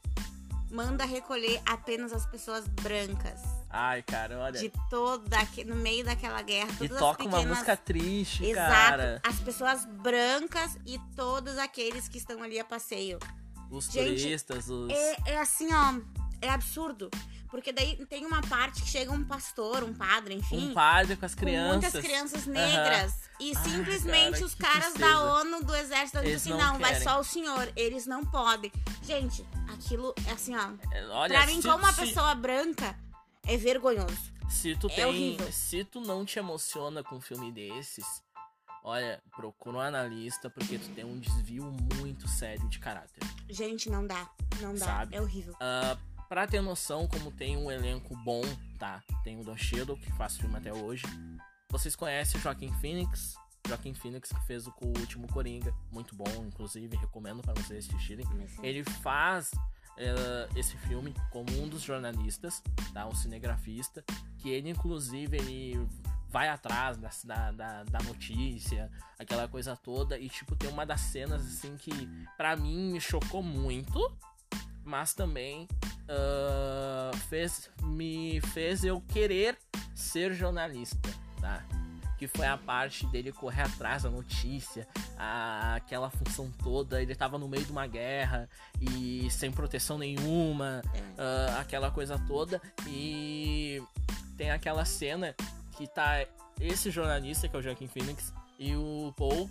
manda 0.70 1.04
recolher 1.06 1.62
apenas 1.66 2.14
as 2.14 2.26
pessoas 2.26 2.68
brancas. 2.68 3.42
Ai, 3.70 4.04
cara, 4.04 4.38
olha. 4.38 4.60
De 4.60 4.72
toda. 4.90 5.38
No 5.66 5.76
meio 5.76 6.04
daquela 6.06 6.42
guerra. 6.42 6.70
E 6.82 6.88
Todas 6.90 7.00
toca 7.00 7.22
as 7.24 7.28
uma 7.28 7.38
pequenas... 7.38 7.58
música 7.58 7.78
triste, 7.78 8.46
Exato. 8.46 8.70
cara. 8.72 9.22
As 9.24 9.40
pessoas 9.40 9.86
brancas 9.86 10.78
e 10.86 11.00
todos 11.16 11.58
aqueles 11.58 12.08
que 12.10 12.18
estão 12.18 12.44
ali 12.44 12.60
a 12.60 12.66
passeio. 12.66 13.18
Os 13.72 13.86
Gente, 13.86 14.22
turistas, 14.22 14.70
os. 14.70 14.90
É, 14.92 15.16
é 15.34 15.40
assim, 15.40 15.70
ó. 15.74 16.00
É 16.42 16.50
absurdo. 16.50 17.10
Porque 17.50 17.72
daí 17.74 18.04
tem 18.06 18.26
uma 18.26 18.42
parte 18.42 18.82
que 18.82 18.88
chega 18.88 19.12
um 19.12 19.24
pastor, 19.26 19.84
um 19.84 19.94
padre, 19.94 20.36
enfim. 20.36 20.70
Um 20.70 20.74
padre 20.74 21.16
com 21.18 21.26
as 21.26 21.36
com 21.36 21.42
crianças. 21.42 21.82
muitas 21.94 22.02
crianças 22.02 22.46
negras. 22.48 23.14
E 23.40 23.52
Ai, 23.56 23.64
simplesmente 23.64 24.32
cara, 24.34 24.46
os 24.46 24.56
caras 24.56 24.84
tristeza. 24.94 25.06
da 25.10 25.34
ONU, 25.40 25.64
do 25.64 25.76
exército, 25.76 26.20
dizem 26.20 26.36
assim: 26.36 26.50
não 26.52 26.74
não, 26.74 26.80
vai 26.80 27.00
só 27.02 27.20
o 27.20 27.24
senhor. 27.24 27.72
Eles 27.76 28.06
não 28.06 28.26
podem. 28.26 28.72
Gente, 29.04 29.46
aquilo 29.74 30.14
é 30.28 30.32
assim, 30.32 30.56
ó. 30.56 30.72
É, 30.94 31.06
Olha, 31.08 31.34
pra 31.38 31.46
mim, 31.48 31.62
se, 31.62 31.68
como 31.68 31.84
uma 31.84 31.92
se- 31.94 32.02
pessoa 32.02 32.34
branca, 32.36 32.98
é 33.46 33.58
vergonhoso. 33.58 34.32
Se 34.50 34.76
tu 34.76 34.88
É 34.88 34.96
tem. 34.96 35.06
horrível. 35.06 35.52
Se 35.52 35.84
tu 35.84 36.00
não 36.02 36.26
te 36.26 36.40
emociona 36.40 37.04
com 37.04 37.16
um 37.18 37.22
filme 37.22 37.52
desses, 37.52 38.06
olha, 38.84 39.22
procura 39.36 39.78
um 39.78 39.82
analista, 39.82 40.50
porque 40.50 40.78
tu 40.78 40.90
tem 40.90 41.06
um 41.06 41.20
desvio 41.20 41.72
muito 41.98 42.28
sério 42.28 42.68
de 42.70 42.80
caráter. 42.80 43.24
Gente, 43.50 43.90
não 43.90 44.06
dá. 44.06 44.30
Não 44.62 44.74
dá. 44.74 44.86
Sabe? 44.86 45.16
É 45.16 45.22
horrível. 45.22 45.56
Ah, 45.60 45.98
pra 46.28 46.48
ter 46.48 46.62
noção, 46.62 47.08
como 47.08 47.32
tem 47.32 47.58
um 47.58 47.72
elenco 47.72 48.16
bom, 48.24 48.42
tá? 48.80 49.04
Tem 49.24 49.40
o 49.40 49.44
Don 49.44 49.58
Cheadle, 49.58 49.98
que 49.98 50.12
faz 50.14 50.38
filme 50.38 50.56
até 50.58 50.74
hoje. 50.74 51.04
Vocês 51.70 51.96
conhecem 51.96 52.40
o 52.40 52.44
Joaquim 52.44 52.72
Phoenix? 52.80 53.36
Joaquim 53.68 53.94
Phoenix, 53.94 54.30
que 54.30 54.46
fez 54.46 54.68
o, 54.68 54.74
último 54.82 55.28
Coringa. 55.28 55.74
Muito 55.92 56.16
bom, 56.16 56.46
inclusive, 56.46 56.98
recomendo 56.98 57.42
para 57.42 57.54
vocês 57.54 57.88
assistirem. 57.88 58.26
Ele 58.64 58.84
faz 58.84 59.52
eh, 59.98 60.50
esse 60.56 60.76
filme 60.78 61.14
como 61.30 61.50
um 61.62 61.68
dos 61.68 61.82
jornalistas, 61.82 62.62
tá? 62.94 63.08
Um 63.08 63.16
cinegrafista, 63.16 64.04
que 64.40 64.50
ele, 64.50 64.70
inclusive, 64.70 65.38
ele 65.38 65.88
vai 66.32 66.48
atrás 66.48 66.98
da, 66.98 67.52
da, 67.52 67.84
da, 67.84 68.00
notícia, 68.04 68.90
aquela 69.20 69.48
coisa 69.48 69.76
toda, 69.76 70.18
e, 70.18 70.30
tipo, 70.30 70.56
tem 70.56 70.70
uma 70.70 70.86
das 70.86 71.02
cenas, 71.02 71.42
assim, 71.46 71.76
que 71.76 71.92
pra 72.38 72.56
mim 72.56 72.94
me 72.94 73.02
chocou 73.02 73.44
muito, 73.44 74.00
mas 74.84 75.14
também 75.14 75.68
ah, 76.08 77.12
fez, 77.30 77.70
me 77.84 78.40
fez 78.54 78.84
eu 78.84 79.02
querer 79.02 79.58
ser 79.94 80.34
jornalista, 80.34 81.10
tá? 81.40 81.64
Que 82.18 82.28
foi 82.28 82.46
a 82.46 82.56
parte 82.58 83.06
dele 83.08 83.32
correr 83.32 83.64
atrás 83.64 84.04
da 84.04 84.10
notícia, 84.10 84.88
a- 85.18 85.76
aquela 85.76 86.10
função 86.10 86.52
toda. 86.64 87.02
Ele 87.02 87.16
tava 87.16 87.38
no 87.40 87.48
meio 87.48 87.66
de 87.66 87.72
uma 87.72 87.88
guerra 87.88 88.48
e 88.80 89.28
sem 89.32 89.52
proteção 89.52 89.98
nenhuma, 89.98 90.82
ah, 91.18 91.60
aquela 91.60 91.90
coisa 91.92 92.20
toda. 92.28 92.62
E 92.88 93.82
tem 94.38 94.52
aquela 94.52 94.86
cena 94.86 95.36
que 95.72 95.88
tá 95.88 96.26
esse 96.60 96.92
jornalista, 96.92 97.48
que 97.48 97.56
é 97.56 97.60
o 97.60 97.62
Joaquim 97.62 97.88
Phoenix, 97.88 98.34
e 98.60 98.76
o 98.76 99.14
Paul, 99.18 99.50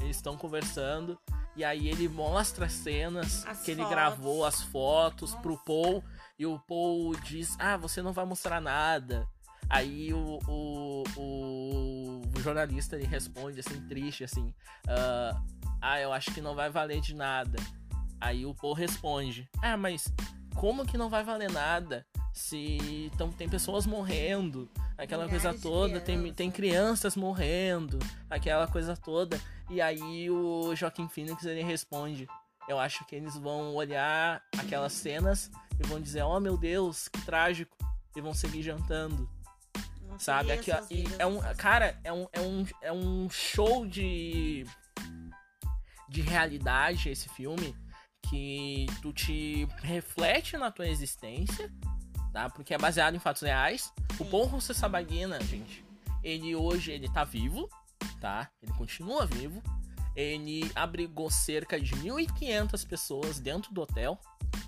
eles 0.00 0.16
estão 0.16 0.36
conversando. 0.36 1.18
E 1.54 1.64
aí 1.64 1.88
ele 1.88 2.08
mostra 2.08 2.64
as 2.66 2.72
cenas 2.72 3.44
As 3.46 3.60
que 3.62 3.72
ele 3.72 3.82
fotos. 3.82 3.94
gravou, 3.94 4.44
as 4.44 4.62
fotos 4.62 5.34
pro 5.36 5.58
Paul. 5.58 6.02
E 6.38 6.46
o 6.46 6.58
Paul 6.58 7.14
diz: 7.16 7.56
Ah, 7.58 7.76
você 7.76 8.00
não 8.00 8.12
vai 8.12 8.24
mostrar 8.24 8.60
nada. 8.60 9.26
Aí 9.68 10.12
o, 10.12 10.38
o, 10.48 11.02
o, 11.16 12.20
o 12.36 12.40
jornalista 12.40 12.96
ele 12.96 13.06
responde 13.06 13.60
assim, 13.60 13.80
triste, 13.88 14.24
assim: 14.24 14.54
ah, 14.88 15.42
ah, 15.80 16.00
eu 16.00 16.12
acho 16.12 16.32
que 16.32 16.40
não 16.40 16.54
vai 16.54 16.70
valer 16.70 17.00
de 17.00 17.14
nada. 17.14 17.58
Aí 18.20 18.46
o 18.46 18.54
Paul 18.54 18.74
responde: 18.74 19.48
Ah, 19.60 19.76
mas 19.76 20.12
como 20.54 20.86
que 20.86 20.96
não 20.96 21.10
vai 21.10 21.24
valer 21.24 21.50
nada 21.50 22.06
se 22.32 23.10
tão, 23.18 23.30
tem 23.30 23.48
pessoas 23.48 23.86
morrendo? 23.86 24.68
Aquela 24.96 25.24
Milhares 25.24 25.42
coisa 25.42 25.60
toda, 25.60 26.00
tem, 26.00 26.16
crianças. 26.16 26.36
tem 26.36 26.50
crianças 26.50 27.16
morrendo, 27.16 27.98
aquela 28.30 28.66
coisa 28.66 28.96
toda. 28.96 29.40
E 29.68 29.80
aí 29.80 30.30
o 30.30 30.74
Joaquim 30.74 31.08
Phoenix 31.08 31.44
ele 31.44 31.62
responde: 31.62 32.26
Eu 32.68 32.78
acho 32.78 33.04
que 33.04 33.14
eles 33.14 33.36
vão 33.36 33.74
olhar 33.74 34.42
aquelas 34.58 34.92
cenas 34.92 35.50
e 35.78 35.86
vão 35.86 36.00
dizer: 36.00 36.22
Oh 36.22 36.40
meu 36.40 36.56
Deus, 36.56 37.08
que 37.08 37.20
trágico. 37.22 37.76
E 38.14 38.20
vão 38.20 38.34
seguir 38.34 38.62
jantando. 38.62 39.28
não 40.02 40.18
Sabe? 40.18 40.52
Aqui, 40.52 40.70
ó, 40.70 40.82
é 41.18 41.26
um, 41.26 41.40
cara, 41.56 41.98
é 42.04 42.12
um, 42.12 42.26
é, 42.32 42.40
um, 42.40 42.66
é 42.82 42.92
um 42.92 43.30
show 43.30 43.86
de, 43.86 44.66
de 46.08 46.20
realidade 46.20 47.08
esse 47.08 47.28
filme 47.30 47.74
que 48.28 48.86
tu 49.00 49.12
te 49.12 49.66
reflete 49.82 50.56
na 50.56 50.70
tua 50.70 50.88
existência, 50.88 51.70
tá? 52.32 52.48
Porque 52.48 52.74
é 52.74 52.78
baseado 52.78 53.14
em 53.14 53.18
fatos 53.18 53.42
reais. 53.42 53.92
O 54.18 54.24
Sim. 54.24 54.30
Paul 54.30 54.60
Sabagina, 54.60 55.40
gente, 55.42 55.84
ele 56.22 56.54
hoje 56.56 56.92
ele 56.92 57.08
tá 57.08 57.24
vivo, 57.24 57.68
tá? 58.20 58.50
Ele 58.62 58.72
continua 58.72 59.26
vivo. 59.26 59.62
Ele 60.14 60.70
abrigou 60.74 61.30
cerca 61.30 61.80
de 61.80 61.94
1.500 61.96 62.86
pessoas 62.86 63.38
dentro 63.38 63.72
do 63.72 63.80
hotel. 63.80 64.18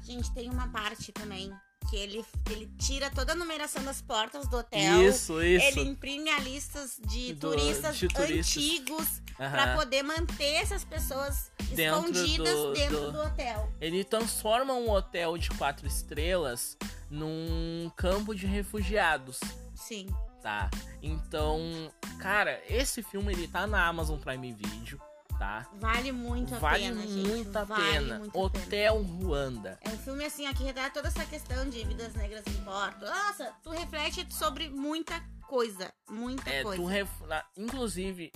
Gente, 0.03 0.33
tem 0.33 0.51
uma 0.51 0.69
parte 0.69 1.13
também 1.13 1.53
que 1.91 1.97
ele, 1.97 2.25
ele 2.51 2.67
tira 2.79 3.11
toda 3.11 3.33
a 3.33 3.35
numeração 3.35 3.83
das 3.85 4.01
portas 4.03 4.47
do 4.49 4.57
hotel. 4.59 5.03
Isso, 5.09 5.43
isso. 5.43 5.67
Ele 5.67 5.81
imprime 5.83 6.31
a 6.31 6.39
listas 6.41 6.99
de 7.07 7.35
Do- 7.35 7.51
turistas 7.51 7.97
de 7.97 8.09
turistas. 8.09 8.57
antigos 8.63 9.23
Aham. 9.39 9.51
pra 9.51 9.77
poder 9.77 10.03
manter 10.03 10.55
essas 10.55 10.85
pessoas 10.85 11.51
Dentro 11.75 12.01
escondidas 12.11 12.55
do- 12.55 12.73
dentro 12.73 13.01
do- 13.01 13.13
do 13.13 13.19
hotel. 13.21 13.73
Ele 13.81 14.03
transforma 14.05 14.73
um 14.75 14.91
hotel 14.91 15.37
de 15.39 15.51
quatro 15.51 15.87
estrelas 15.87 16.77
num 17.11 17.91
campo 17.97 18.35
de 18.35 18.47
refugiados, 18.47 19.39
Sim. 19.75 20.07
tá? 20.43 20.71
Então, 21.03 21.93
Cara, 22.19 22.63
esse 22.71 23.03
filme 23.03 23.33
ele 23.35 23.47
tá 23.49 23.67
na 23.67 23.87
Amazon 23.87 24.19
Prime 24.19 24.53
Video, 24.53 24.99
tá? 25.45 25.69
Vale 25.75 26.11
muito 26.13 26.55
a 26.55 26.59
vale 26.59 26.85
pena, 26.85 27.03
gente. 27.03 27.29
muito 27.29 27.57
a 27.59 27.65
vale 27.65 27.83
pena. 27.83 28.19
muito 28.19 28.47
a 28.47 28.51
pena. 28.51 28.65
Hotel 28.65 29.03
Ruanda. 29.03 29.79
É 29.83 29.91
um 29.91 29.99
filme 29.99 30.25
assim, 30.25 30.49
ó, 30.49 30.55
que 30.55 30.63
retrata 30.63 30.91
toda 30.95 31.09
essa 31.09 31.25
questão 31.27 31.69
de 31.69 31.85
vidas 31.85 32.15
negras 32.15 32.43
importam. 32.49 33.09
Nossa, 33.09 33.53
tu 33.63 33.71
reflete 33.71 34.27
sobre 34.33 34.71
muita 34.71 35.21
coisa. 35.47 35.93
Muita 36.09 36.49
É, 36.51 36.63
coisa. 36.63 36.83
tu 36.83 36.87
ref- 36.89 37.23
Inclusive, 37.59 38.33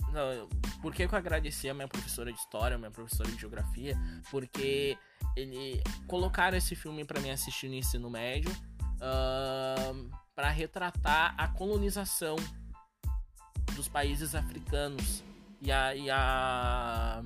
por 0.81 0.93
que 0.93 1.03
eu 1.03 1.09
agradeci 1.11 1.67
a 1.67 1.73
minha 1.73 1.87
professora 1.87 2.31
de 2.31 2.37
história, 2.39 2.75
a 2.75 2.77
minha 2.77 2.91
professora 2.91 3.29
de 3.31 3.39
geografia? 3.39 3.97
Porque 4.29 4.95
ele 5.35 5.81
colocaram 6.07 6.57
esse 6.57 6.75
filme 6.75 7.03
pra 7.03 7.19
mim 7.19 7.31
assistir 7.31 7.67
no 7.67 7.75
ensino 7.75 8.09
médio 8.09 8.51
ahn, 9.01 10.09
pra 10.35 10.49
retratar 10.49 11.33
a 11.37 11.47
colonização 11.47 12.35
dos 13.75 13.87
países 13.87 14.35
africanos 14.35 15.23
e 15.61 15.71
a, 15.71 15.95
e 15.95 16.09
a 16.09 17.21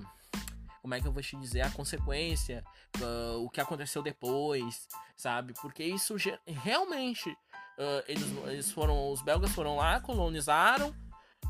como 0.81 0.93
é 0.95 0.99
que 0.99 1.07
eu 1.07 1.11
vou 1.13 1.21
te 1.21 1.35
dizer 1.37 1.61
a 1.61 1.69
consequência 1.69 2.63
ah, 3.01 3.37
o 3.37 3.49
que 3.49 3.61
aconteceu 3.61 4.01
depois 4.01 4.87
sabe 5.15 5.53
porque 5.61 5.83
isso 5.83 6.15
realmente 6.45 7.35
ah, 7.77 8.03
eles, 8.07 8.25
eles 8.47 8.71
foram 8.71 9.11
os 9.11 9.21
belgas 9.21 9.51
foram 9.51 9.77
lá 9.77 9.99
colonizaram 9.99 10.93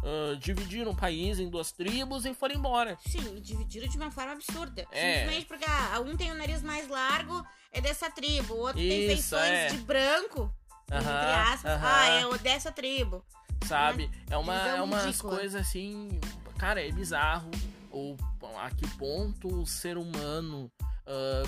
ah, 0.03 0.35
dividiram 0.37 0.91
o 0.91 0.95
país 0.95 1.39
em 1.39 1.49
duas 1.49 1.71
tribos 1.71 2.25
e 2.25 2.33
foram 2.33 2.55
embora 2.55 2.97
Sim, 3.07 3.39
dividiram 3.41 3.87
de 3.87 3.95
uma 3.97 4.11
forma 4.11 4.33
absurda. 4.33 4.85
É. 4.91 5.19
Simplesmente 5.19 5.45
porque 5.45 5.65
ah, 5.65 5.99
um 6.01 6.17
tem 6.17 6.29
o 6.31 6.35
nariz 6.35 6.61
mais 6.61 6.89
largo, 6.89 7.41
é 7.71 7.79
dessa 7.79 8.11
tribo. 8.11 8.53
O 8.55 8.57
outro 8.59 8.75
tem 8.81 8.99
Isso, 9.05 9.15
feições 9.15 9.49
é. 9.49 9.67
de 9.67 9.77
branco, 9.77 10.53
entre 10.91 11.07
Aham, 11.07 11.53
aspas. 11.53 11.71
aham. 11.71 11.87
Ah, 11.87 12.07
é 12.19 12.25
o 12.27 12.37
dessa 12.37 12.69
tribo. 12.71 13.23
sabe? 13.65 14.11
É 14.29 14.35
uma 14.37 14.67
é 14.67 14.81
umas 14.81 15.21
coisas 15.21 15.55
assim, 15.55 16.19
cara, 16.63 16.81
é 16.81 16.89
bizarro 16.93 17.51
ou 17.91 18.17
a 18.57 18.69
que 18.71 18.87
ponto 18.95 19.49
o 19.49 19.65
ser 19.65 19.97
humano 19.97 20.71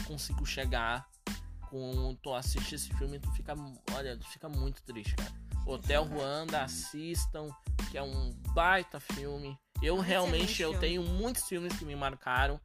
conseguiu 0.06 0.46
chegar 0.46 1.08
com 1.70 2.14
tu 2.22 2.34
assiste 2.34 2.76
esse 2.76 2.94
filme 2.96 3.18
tu 3.18 3.32
fica, 3.32 3.56
olha, 3.94 4.18
tu 4.18 4.28
fica 4.28 4.50
muito 4.50 4.84
triste, 4.84 5.16
cara. 5.16 5.32
Hotel 5.66 6.04
Ruanda, 6.04 6.64
assistam, 6.64 7.50
que 7.90 7.98
é 7.98 8.04
um 8.04 8.32
baita 8.54 9.00
filme. 9.00 9.58
Eu 9.82 10.02
realmente 10.02 10.62
eu 10.62 10.72
filme. 10.72 10.86
tenho 10.86 11.02
muitos 11.02 11.44
filmes 11.48 11.72
que 11.78 11.86
me 11.86 11.96
marcaram. 11.96 12.60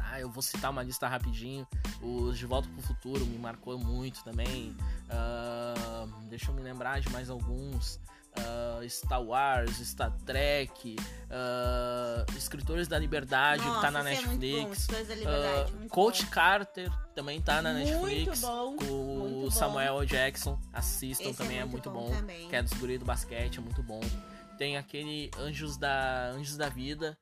Ah, 0.00 0.18
eu 0.18 0.28
vou 0.28 0.42
citar 0.42 0.72
uma 0.72 0.82
lista 0.82 1.06
rapidinho. 1.06 1.64
Os 2.02 2.36
De 2.36 2.46
Volta 2.46 2.68
pro 2.68 2.82
Futuro 2.82 3.24
me 3.24 3.38
marcou 3.38 3.78
muito 3.78 4.24
também. 4.24 4.76
Ah, 5.08 6.04
deixa 6.28 6.50
eu 6.50 6.54
me 6.54 6.62
lembrar 6.62 7.00
de 7.00 7.08
mais 7.10 7.30
alguns. 7.30 8.00
Ah, 8.38 8.80
Star 8.88 9.22
Wars, 9.22 9.76
Star 9.78 10.10
Trek, 10.24 10.96
ah, 11.30 12.24
Escritores 12.36 12.86
da 12.88 12.98
Liberdade, 12.98 13.62
que 13.62 13.80
tá 13.80 13.90
na 13.90 14.00
é 14.00 14.02
bom, 14.02 14.30
Netflix. 14.32 14.86
Liberdade, 14.88 15.24
Ah, 15.72 15.76
muito 15.76 15.90
Coach 15.92 16.24
bom. 16.24 16.30
Carter 16.30 16.90
também 17.14 17.40
tá 17.42 17.60
na 17.60 17.72
Muito 17.74 17.90
Netflix. 17.90 18.40
bom, 18.40 18.76
Com 18.76 18.84
o 18.84 19.40
bom. 19.44 19.50
Samuel. 19.50 20.04
Jackson. 20.04 20.58
Assistam 20.72 21.24
Esse 21.24 21.32
é 21.32 21.36
também, 21.44 21.58
é 21.58 21.64
muito 21.64 21.90
muito 21.90 21.90
bom 21.90 22.10
bom. 22.10 22.16
também. 22.20 22.48
Que 22.48 22.56
é 22.56 22.62
dos 22.62 22.72
guri 22.74 22.98
do 22.98 23.04
basquete, 23.04 23.58
é 23.58 23.60
muito 23.60 23.82
bom. 23.82 24.00
Tem 24.56 24.76
aquele 24.76 25.30
Anjos 25.38 25.76
da, 25.76 26.30
Anjos 26.30 26.56
da 26.56 26.68
Vida, 26.68 27.16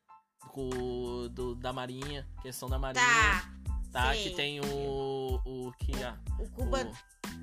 do, 0.55 1.29
do- 1.29 1.55
da 1.55 1.73
Marinha, 1.73 2.27
questão 2.43 2.69
da 2.69 2.79
Marinha. 2.79 3.05
Tá, 3.05 3.57
Tá, 3.93 4.13
sei. 4.13 4.25
que 4.25 4.31
tem 4.37 4.61
o. 4.61 5.41
O 5.45 5.73
que. 5.79 5.93
a- 6.03 6.17
o 6.39 6.49
Cuba... 6.51 6.83
O, 6.85 6.93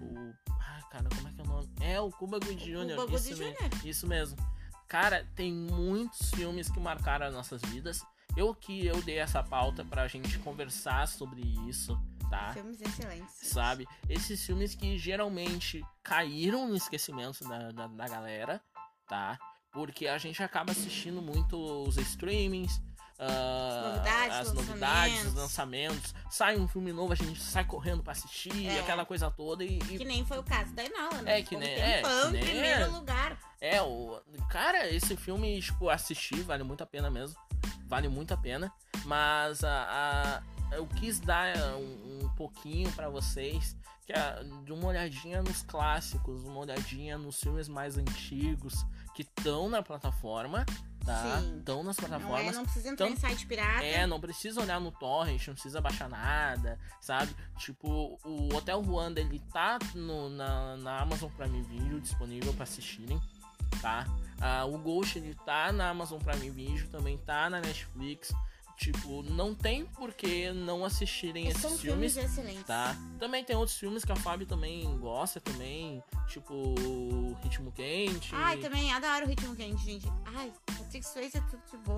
o- 0.04 0.34
Ai, 0.60 0.82
cara, 0.92 1.10
como 1.16 1.28
é 1.28 1.32
que 1.32 1.42
é 1.42 1.44
o 1.44 1.48
nome? 1.48 1.70
É, 1.82 2.00
o 2.02 2.10
Cuba 2.12 2.40
Good 2.40 2.64
Jr. 2.64 2.96
Cuba 2.96 3.16
isso, 3.18 3.30
Gooding 3.30 3.46
me- 3.46 3.70
Jr. 3.70 3.86
isso 3.88 4.08
mesmo. 4.08 4.38
Cara, 4.88 5.28
tem 5.36 5.52
muitos 5.54 6.30
filmes 6.32 6.70
que 6.70 6.80
marcaram 6.80 7.26
as 7.26 7.34
nossas 7.34 7.62
vidas. 7.64 8.02
Eu 8.36 8.54
que 8.56 8.86
eu 8.86 9.02
dei 9.04 9.18
essa 9.20 9.42
pauta 9.44 9.84
pra 9.86 10.08
gente 10.08 10.38
conversar 10.40 11.08
sobre 11.08 11.42
isso, 11.68 11.98
tá? 12.30 12.52
Filmes 12.54 12.82
excelentes. 12.82 13.36
Sabe? 13.48 13.88
Esses 14.10 14.44
filmes 14.46 14.74
que 14.76 14.98
geralmente 14.98 15.84
caíram 16.04 16.68
no 16.68 16.76
esquecimento 16.76 17.48
da, 17.48 17.72
da, 17.72 17.88
da 17.88 18.08
galera, 18.08 18.62
tá? 19.08 19.38
Porque 19.72 20.08
a 20.08 20.18
gente 20.18 20.42
acaba 20.44 20.72
assistindo 20.72 21.22
muito 21.22 21.56
os 21.88 21.98
streamings, 21.98 22.82
ah, 23.20 24.02
as 24.40 24.54
novidades, 24.54 25.26
os 25.26 25.34
lançamentos. 25.34 26.14
Sai 26.30 26.58
um 26.58 26.68
filme 26.68 26.92
novo, 26.92 27.14
a 27.14 27.16
gente 27.16 27.42
sai 27.42 27.64
correndo 27.66 28.02
pra 28.04 28.12
assistir, 28.14 28.68
É. 28.68 28.80
aquela 28.80 29.06
coisa 29.06 29.30
toda. 29.32 29.64
E, 29.64 29.78
e 29.90 29.98
Que 29.98 30.06
nem 30.06 30.26
foi 30.26 30.38
o 30.40 30.44
caso 30.44 30.74
da 30.74 30.84
Enola, 30.84 31.22
né? 31.22 31.40
É, 31.40 31.44
que 31.44 31.56
nem- 31.56 31.70
é, 31.70 32.02
que 32.02 32.08
em 32.28 32.32
nem- 32.32 32.42
primeiro 32.44 32.92
lugar. 32.92 33.38
É, 33.62 33.82
o. 33.82 34.20
Cara, 34.50 34.90
esse 34.90 35.16
filme, 35.16 35.62
tipo, 35.62 35.90
assistir 35.90 36.42
vale 36.44 36.64
muito 36.64 36.84
a 36.84 36.86
pena 36.88 37.10
mesmo. 37.10 37.36
Vale 37.88 38.08
muito 38.08 38.34
a 38.34 38.38
pena. 38.38 38.72
Mas 39.06 39.64
a, 39.64 40.42
a- 40.72 40.76
eu 40.76 40.86
quis 40.88 41.20
dar 41.20 41.56
um, 41.76 42.24
um 42.26 42.30
pouquinho 42.36 42.92
pra 42.94 43.10
vocês. 43.10 43.76
Que 44.06 44.12
é 44.12 44.44
de 44.66 44.74
uma 44.74 44.88
olhadinha 44.90 45.42
nos 45.42 45.62
clássicos, 45.62 46.44
uma 46.44 46.60
olhadinha 46.60 47.18
nos 47.18 47.40
filmes 47.40 47.70
mais 47.70 47.98
antigos 47.98 48.86
que 49.16 49.22
estão 49.22 49.70
na 49.70 49.82
plataforma, 49.82 50.66
tá? 51.06 51.40
Sim. 51.42 51.58
Estão 51.60 51.84
nas 51.84 51.98
Não, 51.98 52.06
é, 52.06 52.08
plataformas. 52.10 52.56
não 52.56 52.64
precisa 52.64 52.90
entrar 52.90 53.06
Tanto- 53.08 53.18
em 53.18 53.20
site 53.22 53.46
pirata. 53.46 53.84
É, 53.84 54.06
não 54.08 54.20
precisa 54.20 54.62
olhar 54.62 54.80
no 54.80 54.92
torrent, 54.92 55.48
não 55.48 55.54
precisa 55.54 55.82
baixar 55.82 56.10
nada, 56.10 56.80
sabe? 57.02 57.36
Tipo, 57.58 58.20
o 58.24 58.56
Hotel 58.56 58.82
Ruanda, 58.82 59.20
ele 59.20 59.40
tá 59.52 59.80
no- 59.96 60.30
na, 60.30 60.78
na 60.78 61.00
Amazon 61.02 61.30
Prime 61.32 61.62
Video 61.64 62.00
disponível 62.02 62.54
pra 62.54 62.64
assistirem, 62.64 63.20
tá? 63.82 64.06
Ah, 64.40 64.66
o 64.66 64.78
Ghost, 64.78 65.18
ele 65.18 65.36
tá 65.46 65.72
na 65.72 65.90
Amazon 65.90 66.20
Prime 66.20 66.50
Video, 66.50 66.88
também 66.90 67.18
tá 67.18 67.50
na 67.50 67.60
Netflix. 67.62 68.34
Tipo, 68.76 69.22
não 69.24 69.54
tem 69.54 69.86
por 69.86 70.14
que 70.14 70.52
não 70.52 70.84
assistirem 70.84 71.52
São 71.52 71.70
esses 71.72 71.82
filmes 71.82 72.14
filmes, 72.14 72.32
excelentes. 72.32 72.64
tá? 72.64 72.96
Também 73.20 73.44
tem 73.44 73.56
outros 73.56 73.78
filmes 73.78 74.04
que 74.04 74.12
a 74.12 74.16
Fábio 74.16 74.46
também 74.48 74.98
gosta 74.98 75.40
também, 75.40 76.04
tipo 76.28 76.74
Ritmo 77.44 77.72
Quente. 77.72 78.32
Ai, 78.34 78.58
também 78.58 78.92
adoro 78.92 79.26
o 79.26 79.30
ritmo 79.30 79.56
quente, 79.56 79.84
gente. 79.86 80.08
Ai, 80.26 80.52
Six 80.90 81.14
Face 81.14 81.38
é 81.38 81.42
tudo 81.42 81.62
de 81.72 81.78
bom. 81.78 81.96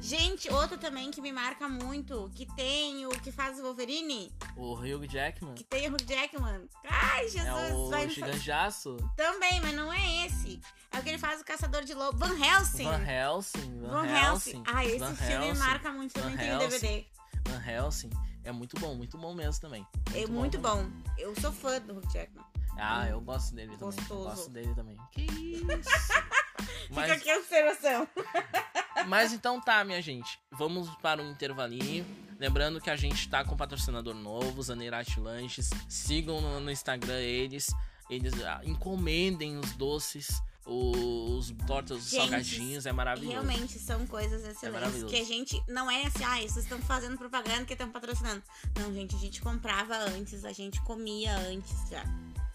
Gente, 0.00 0.50
outro 0.52 0.76
também 0.76 1.10
que 1.10 1.20
me 1.20 1.32
marca 1.32 1.66
muito, 1.68 2.30
que 2.34 2.44
tem 2.54 3.06
o 3.06 3.10
que 3.10 3.32
faz 3.32 3.58
o 3.58 3.62
Wolverine, 3.62 4.30
O 4.56 4.74
Hugh 4.74 5.06
Jackman. 5.08 5.54
que 5.54 5.64
tem 5.64 5.88
o 5.88 5.92
Hugh 5.92 6.04
Jackman. 6.06 6.68
Ai, 6.84 7.28
Jesus, 7.28 7.46
É 7.46 7.74
o 7.74 7.88
vai 7.88 8.06
me 8.06 8.12
Gigante 8.12 8.40
de 8.40 8.52
Aço. 8.52 8.96
Também, 9.16 9.60
mas 9.62 9.74
não 9.74 9.90
é 9.92 10.26
esse. 10.26 10.60
É 10.92 10.98
o 10.98 11.02
que 11.02 11.08
ele 11.08 11.18
faz 11.18 11.40
o 11.40 11.44
Caçador 11.44 11.84
de 11.84 11.94
Lobo. 11.94 12.18
Van 12.18 12.34
Helsing. 12.38 12.84
Van 12.84 13.02
Helsing. 13.02 13.80
Van, 13.80 13.88
Van 13.88 14.06
Helsing. 14.06 14.50
Helsing. 14.58 14.62
Ai, 14.66 14.86
esse 14.86 14.98
Van 14.98 15.14
filme 15.16 15.46
Helsing, 15.48 15.58
marca 15.58 15.92
muito. 15.92 16.12
Também 16.12 16.36
Van 16.36 16.42
tem 16.42 16.54
o. 16.54 16.58
DVD. 16.58 17.06
Van 17.48 17.62
Helsing. 17.66 18.10
É 18.44 18.52
muito 18.52 18.78
bom, 18.78 18.94
muito 18.94 19.16
bom 19.16 19.34
mesmo 19.34 19.60
também. 19.60 19.86
É 20.14 20.26
muito 20.26 20.58
bom. 20.58 20.76
também. 20.76 21.02
Eu 21.18 21.34
sou 21.40 21.50
fã 21.50 21.80
do 21.80 21.96
Hugh 21.96 22.12
Jackman. 22.12 22.44
Ah, 22.78 23.08
eu 23.08 23.20
gosto 23.22 23.54
dele 23.54 23.76
também. 23.76 23.96
Gostoso. 23.96 24.12
Eu 24.12 24.24
gosto 24.24 24.50
dele 24.50 24.74
também. 24.74 24.96
Que 25.12 25.22
isso? 25.32 25.64
Fica 25.64 26.90
mas, 26.90 27.10
aqui 27.10 27.30
a 27.30 27.38
observação. 27.38 28.08
mas 29.06 29.32
então 29.32 29.60
tá, 29.60 29.84
minha 29.84 30.00
gente. 30.00 30.38
Vamos 30.50 30.88
para 30.96 31.22
um 31.22 31.30
intervalinho. 31.30 32.06
Lembrando 32.38 32.80
que 32.80 32.90
a 32.90 32.96
gente 32.96 33.28
tá 33.28 33.44
com 33.44 33.54
um 33.54 33.56
patrocinador 33.56 34.14
novo, 34.14 34.62
Zaneirate 34.62 35.20
Lanches. 35.20 35.70
Sigam 35.88 36.40
no, 36.40 36.60
no 36.60 36.70
Instagram 36.70 37.20
eles. 37.20 37.68
Eles 38.10 38.34
ah, 38.42 38.60
encomendem 38.64 39.58
os 39.58 39.72
doces, 39.72 40.42
os 40.66 41.52
tortas, 41.66 41.98
os 41.98 42.10
Gente, 42.10 42.20
salgadinhos. 42.20 42.86
É 42.86 42.92
maravilhoso. 42.92 43.32
Realmente 43.32 43.78
são 43.78 44.06
coisas 44.06 44.42
excelentes. 44.42 44.72
maravilhoso. 44.72 45.06
que 45.06 45.20
a 45.20 45.24
gente 45.24 45.62
não 45.68 45.90
é 45.90 46.06
assim, 46.06 46.24
ah, 46.24 46.36
vocês 46.36 46.58
estão 46.58 46.80
fazendo 46.82 47.16
propaganda 47.16 47.64
que 47.64 47.72
estão 47.72 47.90
patrocinando. 47.90 48.42
Não, 48.78 48.92
gente, 48.92 49.14
a 49.14 49.18
gente 49.18 49.40
comprava 49.40 49.96
antes, 49.96 50.44
a 50.44 50.52
gente 50.52 50.80
comia 50.82 51.36
antes 51.38 51.88
já. 51.88 52.04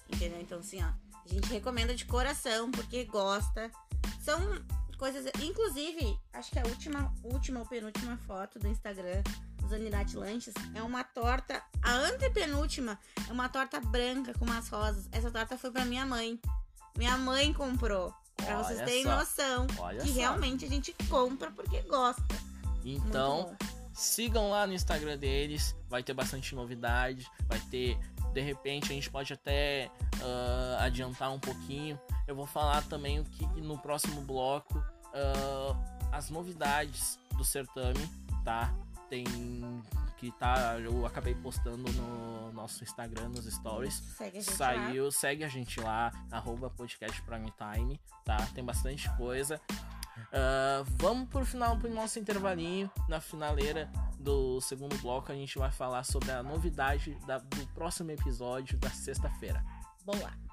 Entendeu? 0.07 0.41
Então, 0.41 0.59
assim, 0.59 0.83
ó, 0.83 0.87
a 1.25 1.33
gente 1.33 1.47
recomenda 1.51 1.95
de 1.95 2.05
coração, 2.05 2.69
porque 2.71 3.05
gosta. 3.05 3.71
São 4.21 4.39
coisas. 4.99 5.25
Inclusive, 5.41 6.19
acho 6.33 6.51
que 6.51 6.59
a 6.59 6.63
última, 6.63 7.11
última 7.23 7.61
ou 7.61 7.65
penúltima 7.65 8.17
foto 8.17 8.59
do 8.59 8.67
Instagram 8.67 9.23
dos 9.61 9.71
Anirati 9.71 10.17
Lanches 10.17 10.53
é 10.75 10.83
uma 10.83 11.03
torta. 11.03 11.63
A 11.81 11.93
antepenúltima 11.93 12.99
é 13.27 13.31
uma 13.31 13.47
torta 13.47 13.79
branca 13.79 14.33
com 14.37 14.45
umas 14.45 14.67
rosas. 14.67 15.07
Essa 15.11 15.31
torta 15.31 15.57
foi 15.57 15.71
pra 15.71 15.85
minha 15.85 16.05
mãe. 16.05 16.39
Minha 16.97 17.17
mãe 17.17 17.53
comprou. 17.53 18.13
Pra 18.35 18.57
Olha 18.57 18.63
vocês 18.63 18.81
terem 18.81 19.03
só. 19.03 19.17
noção 19.17 19.67
Olha 19.79 20.01
que 20.01 20.09
só. 20.09 20.15
realmente 20.15 20.65
a 20.65 20.69
gente 20.69 20.93
compra 21.09 21.49
porque 21.51 21.81
gosta. 21.81 22.23
Então, 22.85 23.55
sigam 23.93 24.49
lá 24.49 24.65
no 24.65 24.73
Instagram 24.73 25.17
deles, 25.17 25.75
vai 25.89 26.01
ter 26.01 26.13
bastante 26.13 26.55
novidade, 26.55 27.29
vai 27.47 27.59
ter, 27.69 27.97
de 28.33 28.41
repente 28.41 28.85
a 28.85 28.95
gente 28.95 29.09
pode 29.09 29.33
até 29.33 29.91
ah, 30.21 30.85
adiantar 30.85 31.31
um 31.31 31.39
pouquinho. 31.39 31.99
Eu 32.25 32.35
vou 32.35 32.45
falar 32.45 32.81
também 32.83 33.19
o 33.19 33.25
que 33.25 33.45
no 33.61 33.77
próximo 33.77 34.21
bloco 34.21 34.81
ah, 35.13 35.75
as 36.11 36.29
novidades 36.29 37.19
do 37.37 37.43
certame, 37.43 38.09
tá? 38.43 38.73
Tem 39.09 39.23
que 40.17 40.31
tá, 40.33 40.77
eu 40.79 41.05
acabei 41.05 41.33
postando 41.33 41.89
no, 41.93 42.51
nosso 42.51 42.83
Instagram, 42.83 43.29
nos 43.29 43.45
stories. 43.45 43.93
Segue 44.17 44.37
a 44.37 44.41
gente 44.41 44.51
Saiu, 44.53 45.05
lá. 45.05 45.11
segue 45.11 45.43
a 45.45 45.47
gente 45.47 45.79
lá, 45.79 46.11
arroba 46.29 46.69
podcast 46.69 47.21
Prime 47.21 47.51
Time, 47.57 47.99
tá? 48.25 48.37
Tem 48.53 48.63
bastante 48.63 49.09
coisa. 49.15 49.61
Ah, 50.33 50.83
vamos 50.97 51.29
pro 51.29 51.45
final, 51.45 51.77
pro 51.77 51.89
nosso 51.89 52.19
intervalinho. 52.19 52.91
Na 53.07 53.21
finaleira 53.21 53.89
do 54.19 54.59
segundo 54.59 54.97
bloco, 54.97 55.31
a 55.31 55.35
gente 55.35 55.57
vai 55.57 55.71
falar 55.71 56.03
sobre 56.03 56.29
a 56.31 56.43
novidade 56.43 57.15
da- 57.25 57.37
do 57.37 57.65
próximo 57.67 58.11
episódio 58.11 58.77
da 58.77 58.89
sexta-feira. 58.89 59.63
Boa. 60.05 60.48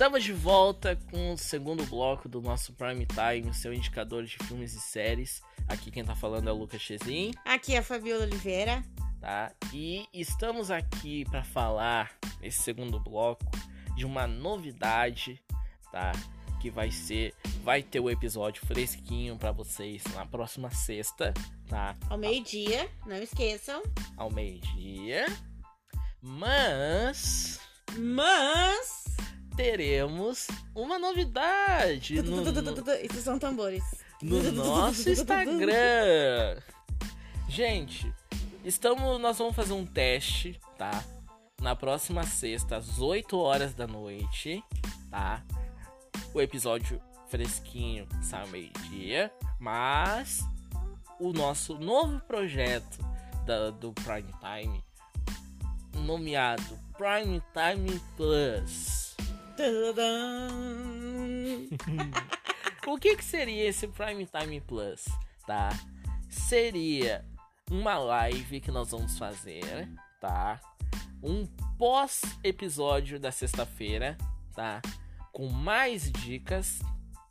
Estamos 0.00 0.24
de 0.24 0.32
volta 0.32 0.96
com 1.10 1.34
o 1.34 1.36
segundo 1.36 1.84
bloco 1.84 2.26
do 2.26 2.40
nosso 2.40 2.72
Prime 2.72 3.04
Time, 3.04 3.52
seu 3.52 3.74
indicador 3.74 4.24
de 4.24 4.38
filmes 4.44 4.72
e 4.72 4.80
séries. 4.80 5.42
Aqui 5.68 5.90
quem 5.90 6.02
tá 6.02 6.16
falando 6.16 6.48
é 6.48 6.52
o 6.52 6.56
Lucas 6.56 6.80
Chezin, 6.80 7.32
Aqui 7.44 7.74
é 7.74 7.78
a 7.78 7.82
Fabiola 7.82 8.24
Oliveira. 8.24 8.82
tá? 9.20 9.52
E 9.74 10.08
estamos 10.14 10.70
aqui 10.70 11.26
para 11.26 11.44
falar, 11.44 12.12
nesse 12.40 12.62
segundo 12.62 12.98
bloco, 12.98 13.44
de 13.94 14.06
uma 14.06 14.26
novidade, 14.26 15.38
tá? 15.92 16.12
Que 16.60 16.70
vai 16.70 16.90
ser, 16.90 17.34
vai 17.62 17.82
ter 17.82 18.00
o 18.00 18.10
episódio 18.10 18.64
fresquinho 18.66 19.36
para 19.38 19.50
vocês 19.50 20.04
na 20.14 20.26
próxima 20.26 20.70
sexta, 20.70 21.32
tá? 21.68 21.96
Ao 22.08 22.18
meio-dia, 22.18 22.88
não 23.06 23.16
esqueçam. 23.16 23.82
Ao 24.16 24.30
meio-dia. 24.30 25.26
Mas 26.22 27.58
Mas. 27.96 29.04
teremos 29.56 30.46
uma 30.74 30.98
novidade 30.98 32.20
no, 32.22 32.42
no- 32.44 32.94
Isso 33.02 33.20
são 33.22 33.38
tambores. 33.38 33.82
no 34.22 34.52
nosso 34.52 35.08
Instagram. 35.08 36.60
Gente, 37.48 38.12
estamos, 38.64 39.18
nós 39.20 39.38
vamos 39.38 39.56
fazer 39.56 39.72
um 39.72 39.86
teste, 39.86 40.60
tá? 40.78 41.02
Na 41.60 41.74
próxima 41.74 42.22
sexta, 42.24 42.76
às 42.76 43.00
8 43.00 43.36
horas 43.38 43.74
da 43.74 43.86
noite, 43.86 44.62
tá? 45.10 45.42
O 46.32 46.40
episódio 46.40 47.00
fresquinho 47.28 48.06
sai 48.22 48.46
meio-dia, 48.48 49.32
mas 49.58 50.40
o 51.18 51.32
nosso 51.32 51.78
novo 51.78 52.20
projeto 52.20 52.98
da- 53.44 53.70
do 53.70 53.92
Prime 53.92 54.32
Time, 54.40 54.84
nomeado 56.04 56.78
Prime 56.96 57.42
Time 57.52 58.00
Plus. 58.16 59.16
O 62.86 62.98
que, 62.98 63.14
que 63.14 63.24
seria 63.24 63.68
esse 63.68 63.86
Prime 63.86 64.26
Time 64.26 64.60
Plus, 64.62 65.04
tá? 65.46 65.68
Seria 66.28 67.24
uma 67.70 67.98
live 67.98 68.60
que 68.60 68.70
nós 68.70 68.90
vamos 68.90 69.16
fazer, 69.18 69.88
tá? 70.20 70.58
Um 71.22 71.46
pós-episódio 71.78 73.20
da 73.20 73.30
sexta-feira, 73.30 74.16
tá? 74.56 74.80
Com 75.32 75.48
mais 75.48 76.10
dicas, 76.10 76.80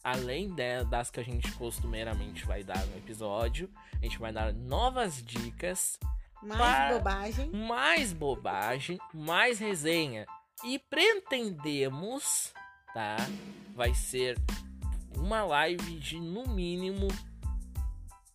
além 0.04 0.54
das 0.90 1.10
que 1.12 1.20
a 1.20 1.24
gente 1.24 1.52
costumeiramente 1.54 2.46
vai 2.46 2.64
dar 2.64 2.86
no 2.86 2.98
episódio. 2.98 3.70
A 3.94 4.04
gente 4.06 4.18
vai 4.18 4.32
dar 4.32 4.54
novas 4.54 5.22
dicas, 5.24 6.00
Mais 6.42 6.96
bobagem. 6.96 7.50
mais 7.52 8.14
bobagem, 8.14 8.98
mais 9.14 9.60
resenha. 9.60 10.26
E 10.64 10.80
pretendemos, 10.80 12.54
tá? 12.94 13.18
Vai 13.76 13.94
ser 13.94 14.38
uma 15.18 15.44
live 15.44 16.00
de 16.00 16.20
no 16.20 16.48
mínimo 16.48 17.08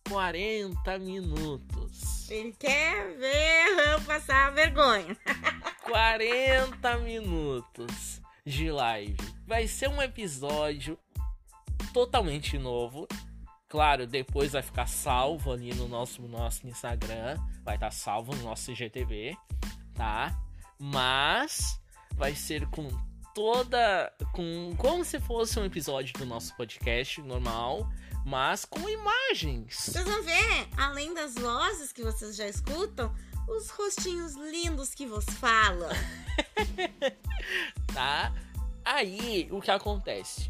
40 0.09 0.99
minutos. 0.99 2.29
Ele 2.29 2.53
quer 2.53 3.15
ver 3.17 3.91
eu 3.93 4.01
passar 4.01 4.51
vergonha. 4.53 5.15
40 5.83 6.97
minutos 6.97 8.21
de 8.45 8.71
live. 8.71 9.34
Vai 9.45 9.67
ser 9.67 9.89
um 9.89 10.01
episódio 10.01 10.97
totalmente 11.93 12.57
novo. 12.57 13.07
Claro, 13.67 14.07
depois 14.07 14.53
vai 14.53 14.61
ficar 14.61 14.87
salvo 14.87 15.51
ali 15.51 15.73
no 15.73 15.87
nosso, 15.87 16.21
nosso 16.23 16.65
Instagram. 16.67 17.37
Vai 17.63 17.75
estar 17.75 17.91
salvo 17.91 18.35
no 18.35 18.43
nosso 18.43 18.71
IGTV, 18.71 19.37
tá? 19.93 20.35
Mas 20.79 21.79
vai 22.13 22.35
ser 22.35 22.67
com 22.67 22.87
toda. 23.35 24.11
com 24.33 24.73
como 24.77 25.05
se 25.05 25.19
fosse 25.19 25.59
um 25.59 25.65
episódio 25.65 26.13
do 26.13 26.25
nosso 26.25 26.55
podcast 26.55 27.21
normal, 27.21 27.87
mas 28.25 28.65
com 28.65 28.89
imagens. 28.89 29.75
Vocês 29.75 30.05
vão 30.05 30.23
ver, 30.23 30.67
além 30.75 31.13
das 31.13 31.35
vozes 31.35 31.91
que 31.91 32.01
vocês 32.01 32.35
já 32.35 32.47
escutam, 32.47 33.13
os 33.47 33.69
rostinhos 33.69 34.33
lindos 34.35 34.95
que 34.95 35.05
vos 35.05 35.25
falam. 35.25 35.89
tá? 37.93 38.33
Aí, 38.85 39.49
o 39.51 39.59
que 39.59 39.71
acontece? 39.71 40.47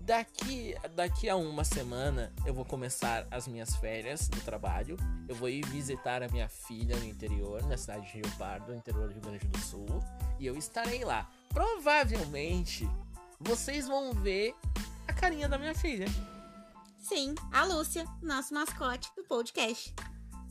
Daqui, 0.00 0.74
daqui 0.94 1.28
a 1.28 1.34
uma 1.34 1.64
semana 1.64 2.32
eu 2.44 2.54
vou 2.54 2.64
começar 2.64 3.26
as 3.30 3.48
minhas 3.48 3.74
férias 3.76 4.28
do 4.28 4.40
trabalho. 4.40 4.96
Eu 5.28 5.34
vou 5.34 5.48
ir 5.48 5.64
visitar 5.66 6.22
a 6.22 6.28
minha 6.28 6.48
filha 6.48 6.96
no 6.96 7.04
interior, 7.04 7.62
na 7.66 7.76
cidade 7.76 8.06
de 8.06 8.18
Rio 8.18 8.36
Pardo, 8.38 8.70
no 8.70 8.78
interior 8.78 9.08
do 9.08 9.14
Rio 9.14 9.22
Grande 9.22 9.46
do 9.48 9.58
Sul. 9.58 9.86
E 10.38 10.46
eu 10.46 10.56
estarei 10.56 11.04
lá. 11.04 11.28
Provavelmente 11.48 12.88
vocês 13.40 13.88
vão 13.88 14.12
ver 14.12 14.54
a 15.08 15.12
carinha 15.12 15.48
da 15.48 15.58
minha 15.58 15.74
filha, 15.74 16.06
Sim, 16.98 17.34
a 17.52 17.64
Lúcia, 17.64 18.04
nosso 18.20 18.52
mascote 18.52 19.08
do 19.16 19.22
podcast. 19.24 19.94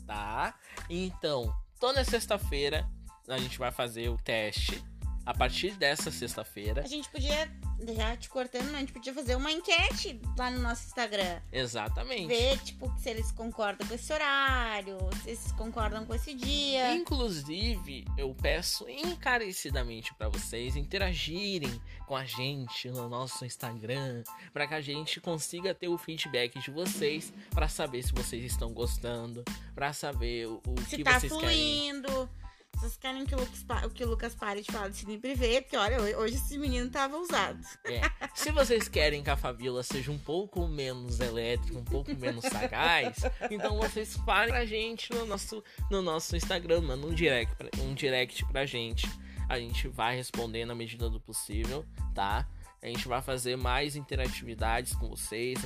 tá? 0.08 0.54
Então, 0.90 1.54
toda 1.80 2.04
sexta-feira 2.06 2.90
a 3.28 3.38
gente 3.38 3.58
vai 3.60 3.72
fazer 3.72 4.08
o 4.10 4.18
teste. 4.18 4.82
A 5.26 5.34
partir 5.34 5.72
dessa 5.72 6.12
sexta-feira. 6.12 6.84
A 6.84 6.88
gente 6.88 7.10
podia, 7.10 7.52
já 7.96 8.16
te 8.16 8.30
cortando, 8.30 8.76
a 8.76 8.80
gente 8.80 8.94
podia 8.94 9.14
fazer 9.14 9.36
uma 9.36 9.52
enquete 9.52 10.20
lá 10.38 10.52
no 10.52 10.60
nosso 10.60 10.86
Instagram. 10.86 11.42
Exatamente. 11.52 12.28
Ver, 12.28 12.60
tipo, 12.60 12.94
se 13.00 13.10
eles 13.10 13.32
concordam 13.32 13.88
com 13.88 13.94
esse 13.96 14.14
horário, 14.14 14.98
se 15.24 15.30
eles 15.30 15.52
concordam 15.54 16.06
com 16.06 16.14
esse 16.14 16.34
dia. 16.34 16.94
Inclusive, 16.94 18.06
eu 18.18 18.36
peço 18.40 18.88
encarecidamente 18.88 20.14
para 20.14 20.30
vocês 20.30 20.76
interagirem 20.76 21.82
com 22.06 22.16
a 22.16 22.24
gente 22.24 22.90
no 22.90 23.10
nosso 23.10 23.44
Instagram, 23.46 24.24
para 24.54 24.68
que 24.68 24.74
a 24.76 24.82
gente 24.82 25.20
consiga 25.20 25.74
ter 25.74 25.88
o 25.88 25.98
feedback 25.98 26.60
de 26.60 26.70
vocês, 26.70 27.34
para 27.50 27.68
saber 27.68 28.04
se 28.04 28.14
vocês 28.14 28.44
estão 28.44 28.72
gostando, 28.74 29.44
para 29.74 29.92
saber 29.92 30.48
o, 30.48 30.62
o 30.68 30.82
Se 30.88 30.98
que 30.98 31.04
tá 31.04 31.20
vocês 31.20 31.34
querem. 31.34 31.48
fluindo. 31.92 32.30
Se 32.40 32.45
vocês 32.76 32.98
querem 32.98 33.26
que 33.26 33.34
o, 33.34 33.40
Lucas, 33.40 33.66
que 33.94 34.04
o 34.04 34.08
Lucas 34.08 34.36
pare 34.36 34.62
de 34.62 34.72
falar 34.72 34.90
de 34.90 34.98
cine 34.98 35.18
privê, 35.18 35.62
porque 35.62 35.78
olha, 35.78 36.18
hoje 36.18 36.36
esse 36.36 36.58
menino 36.58 36.90
tava 36.90 37.18
ousado. 37.18 37.60
É. 37.86 38.02
Se 38.36 38.52
vocês 38.52 38.88
querem 38.88 39.24
que 39.24 39.30
a 39.30 39.38
Fabiola 39.38 39.82
seja 39.82 40.12
um 40.12 40.18
pouco 40.18 40.68
menos 40.68 41.20
elétrica, 41.20 41.78
um 41.78 41.84
pouco 41.84 42.14
menos 42.16 42.44
sagaz, 42.46 43.18
então 43.50 43.78
vocês 43.78 44.16
falem 44.18 44.50
pra 44.50 44.66
gente 44.66 45.12
no 45.14 45.26
nosso, 45.26 45.64
no 45.90 46.02
nosso 46.02 46.36
Instagram, 46.36 46.82
manda 46.82 47.08
um 47.08 47.14
direct, 47.14 47.56
pra, 47.56 47.70
um 47.82 47.94
direct 47.94 48.46
pra 48.46 48.66
gente. 48.66 49.10
A 49.48 49.60
gente 49.60 49.88
vai 49.88 50.16
responder 50.16 50.66
na 50.66 50.76
medida 50.76 51.10
do 51.10 51.20
possível, 51.20 51.86
tá? 52.14 52.48
A 52.82 52.88
gente 52.88 53.08
vai 53.08 53.22
fazer 53.22 53.56
mais 53.56 53.96
interatividades 53.96 54.94
com 54.96 55.10
vocês, 55.10 55.60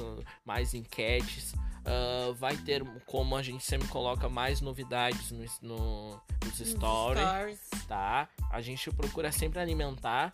mais 0.45 0.73
enquetes. 0.73 1.53
Ah, 1.89 2.31
vai 2.37 2.55
ter, 2.55 2.83
como 3.05 3.35
a 3.35 3.41
gente 3.41 3.63
sempre 3.63 3.87
coloca, 3.87 4.29
mais 4.29 4.61
novidades 4.61 5.31
no, 5.31 5.43
no, 5.61 6.21
nos 6.45 6.59
Nos 6.59 6.69
stories 6.69 7.23
stories. 7.23 7.69
tá? 7.87 8.29
A 8.51 8.61
gente 8.61 8.91
procura 8.91 9.31
sempre 9.31 9.59
alimentar 9.59 10.29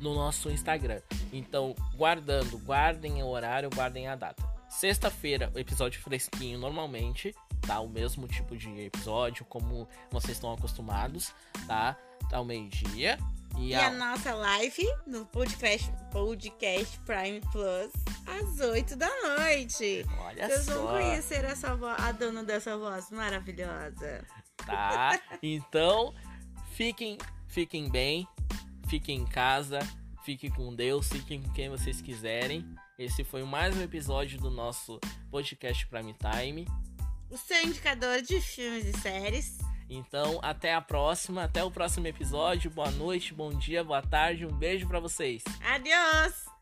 no 0.00 0.14
nosso 0.14 0.48
Instagram. 0.50 1.00
Então, 1.32 1.74
guardando, 1.96 2.56
guardem 2.58 3.22
o 3.22 3.26
horário, 3.26 3.68
guardem 3.74 4.06
a 4.06 4.14
data. 4.14 4.42
Sexta-feira, 4.68 5.50
o 5.54 5.58
episódio 5.58 6.00
fresquinho 6.00 6.58
normalmente, 6.58 7.34
tá? 7.66 7.80
O 7.80 7.88
mesmo 7.88 8.28
tipo 8.28 8.56
de 8.56 8.68
episódio, 8.80 9.44
como 9.46 9.88
vocês 10.10 10.36
estão 10.36 10.52
acostumados, 10.52 11.32
tá? 11.66 11.96
Tá 12.30 12.36
ao 12.36 12.44
meio-dia. 12.44 13.18
E, 13.58 13.68
E 13.70 13.74
a- 13.74 13.88
a 13.88 13.90
nossa 13.90 14.34
live 14.34 14.86
no 15.06 15.24
podcast, 15.26 15.90
podcast 16.12 16.98
Prime 17.00 17.40
Plus 17.52 17.90
às 18.26 18.60
8 18.60 18.96
da 18.96 19.08
noite. 19.22 20.04
olha 20.18 20.46
Vocês 20.48 20.66
vão 20.66 20.84
só, 20.84 20.92
conhecer 20.92 21.44
essa 21.44 21.78
a 21.98 22.12
dona 22.12 22.44
dessa 22.44 22.76
voz 22.76 23.10
maravilhosa. 23.10 24.24
tá? 24.58 25.20
Então, 25.42 26.14
fiquem, 26.72 27.18
fiquem 27.48 27.88
bem, 27.90 28.26
fiquem 28.88 29.20
em 29.20 29.26
casa, 29.26 29.78
fiquem 30.24 30.50
com 30.50 30.74
Deus, 30.74 31.08
fiquem 31.08 31.42
com 31.42 31.52
quem 31.52 31.68
vocês 31.70 32.00
quiserem. 32.00 32.66
Esse 32.98 33.22
foi 33.24 33.42
mais 33.44 33.76
um 33.76 33.82
episódio 33.82 34.38
do 34.40 34.50
nosso 34.50 34.98
podcast 35.30 35.86
Prime 35.86 36.14
Time. 36.14 36.66
o 37.30 37.36
seu 37.36 37.62
indicador 37.64 38.22
de 38.22 38.40
filmes 38.40 38.84
e 38.86 38.92
séries. 39.00 39.58
Então, 39.88 40.38
até 40.42 40.74
a 40.74 40.80
próxima, 40.80 41.44
até 41.44 41.62
o 41.62 41.70
próximo 41.70 42.06
episódio. 42.06 42.70
Boa 42.70 42.90
noite, 42.90 43.32
bom 43.32 43.50
dia, 43.50 43.84
boa 43.84 44.02
tarde, 44.02 44.46
um 44.46 44.52
beijo 44.52 44.86
para 44.86 45.00
vocês. 45.00 45.42
Adiós! 45.64 46.55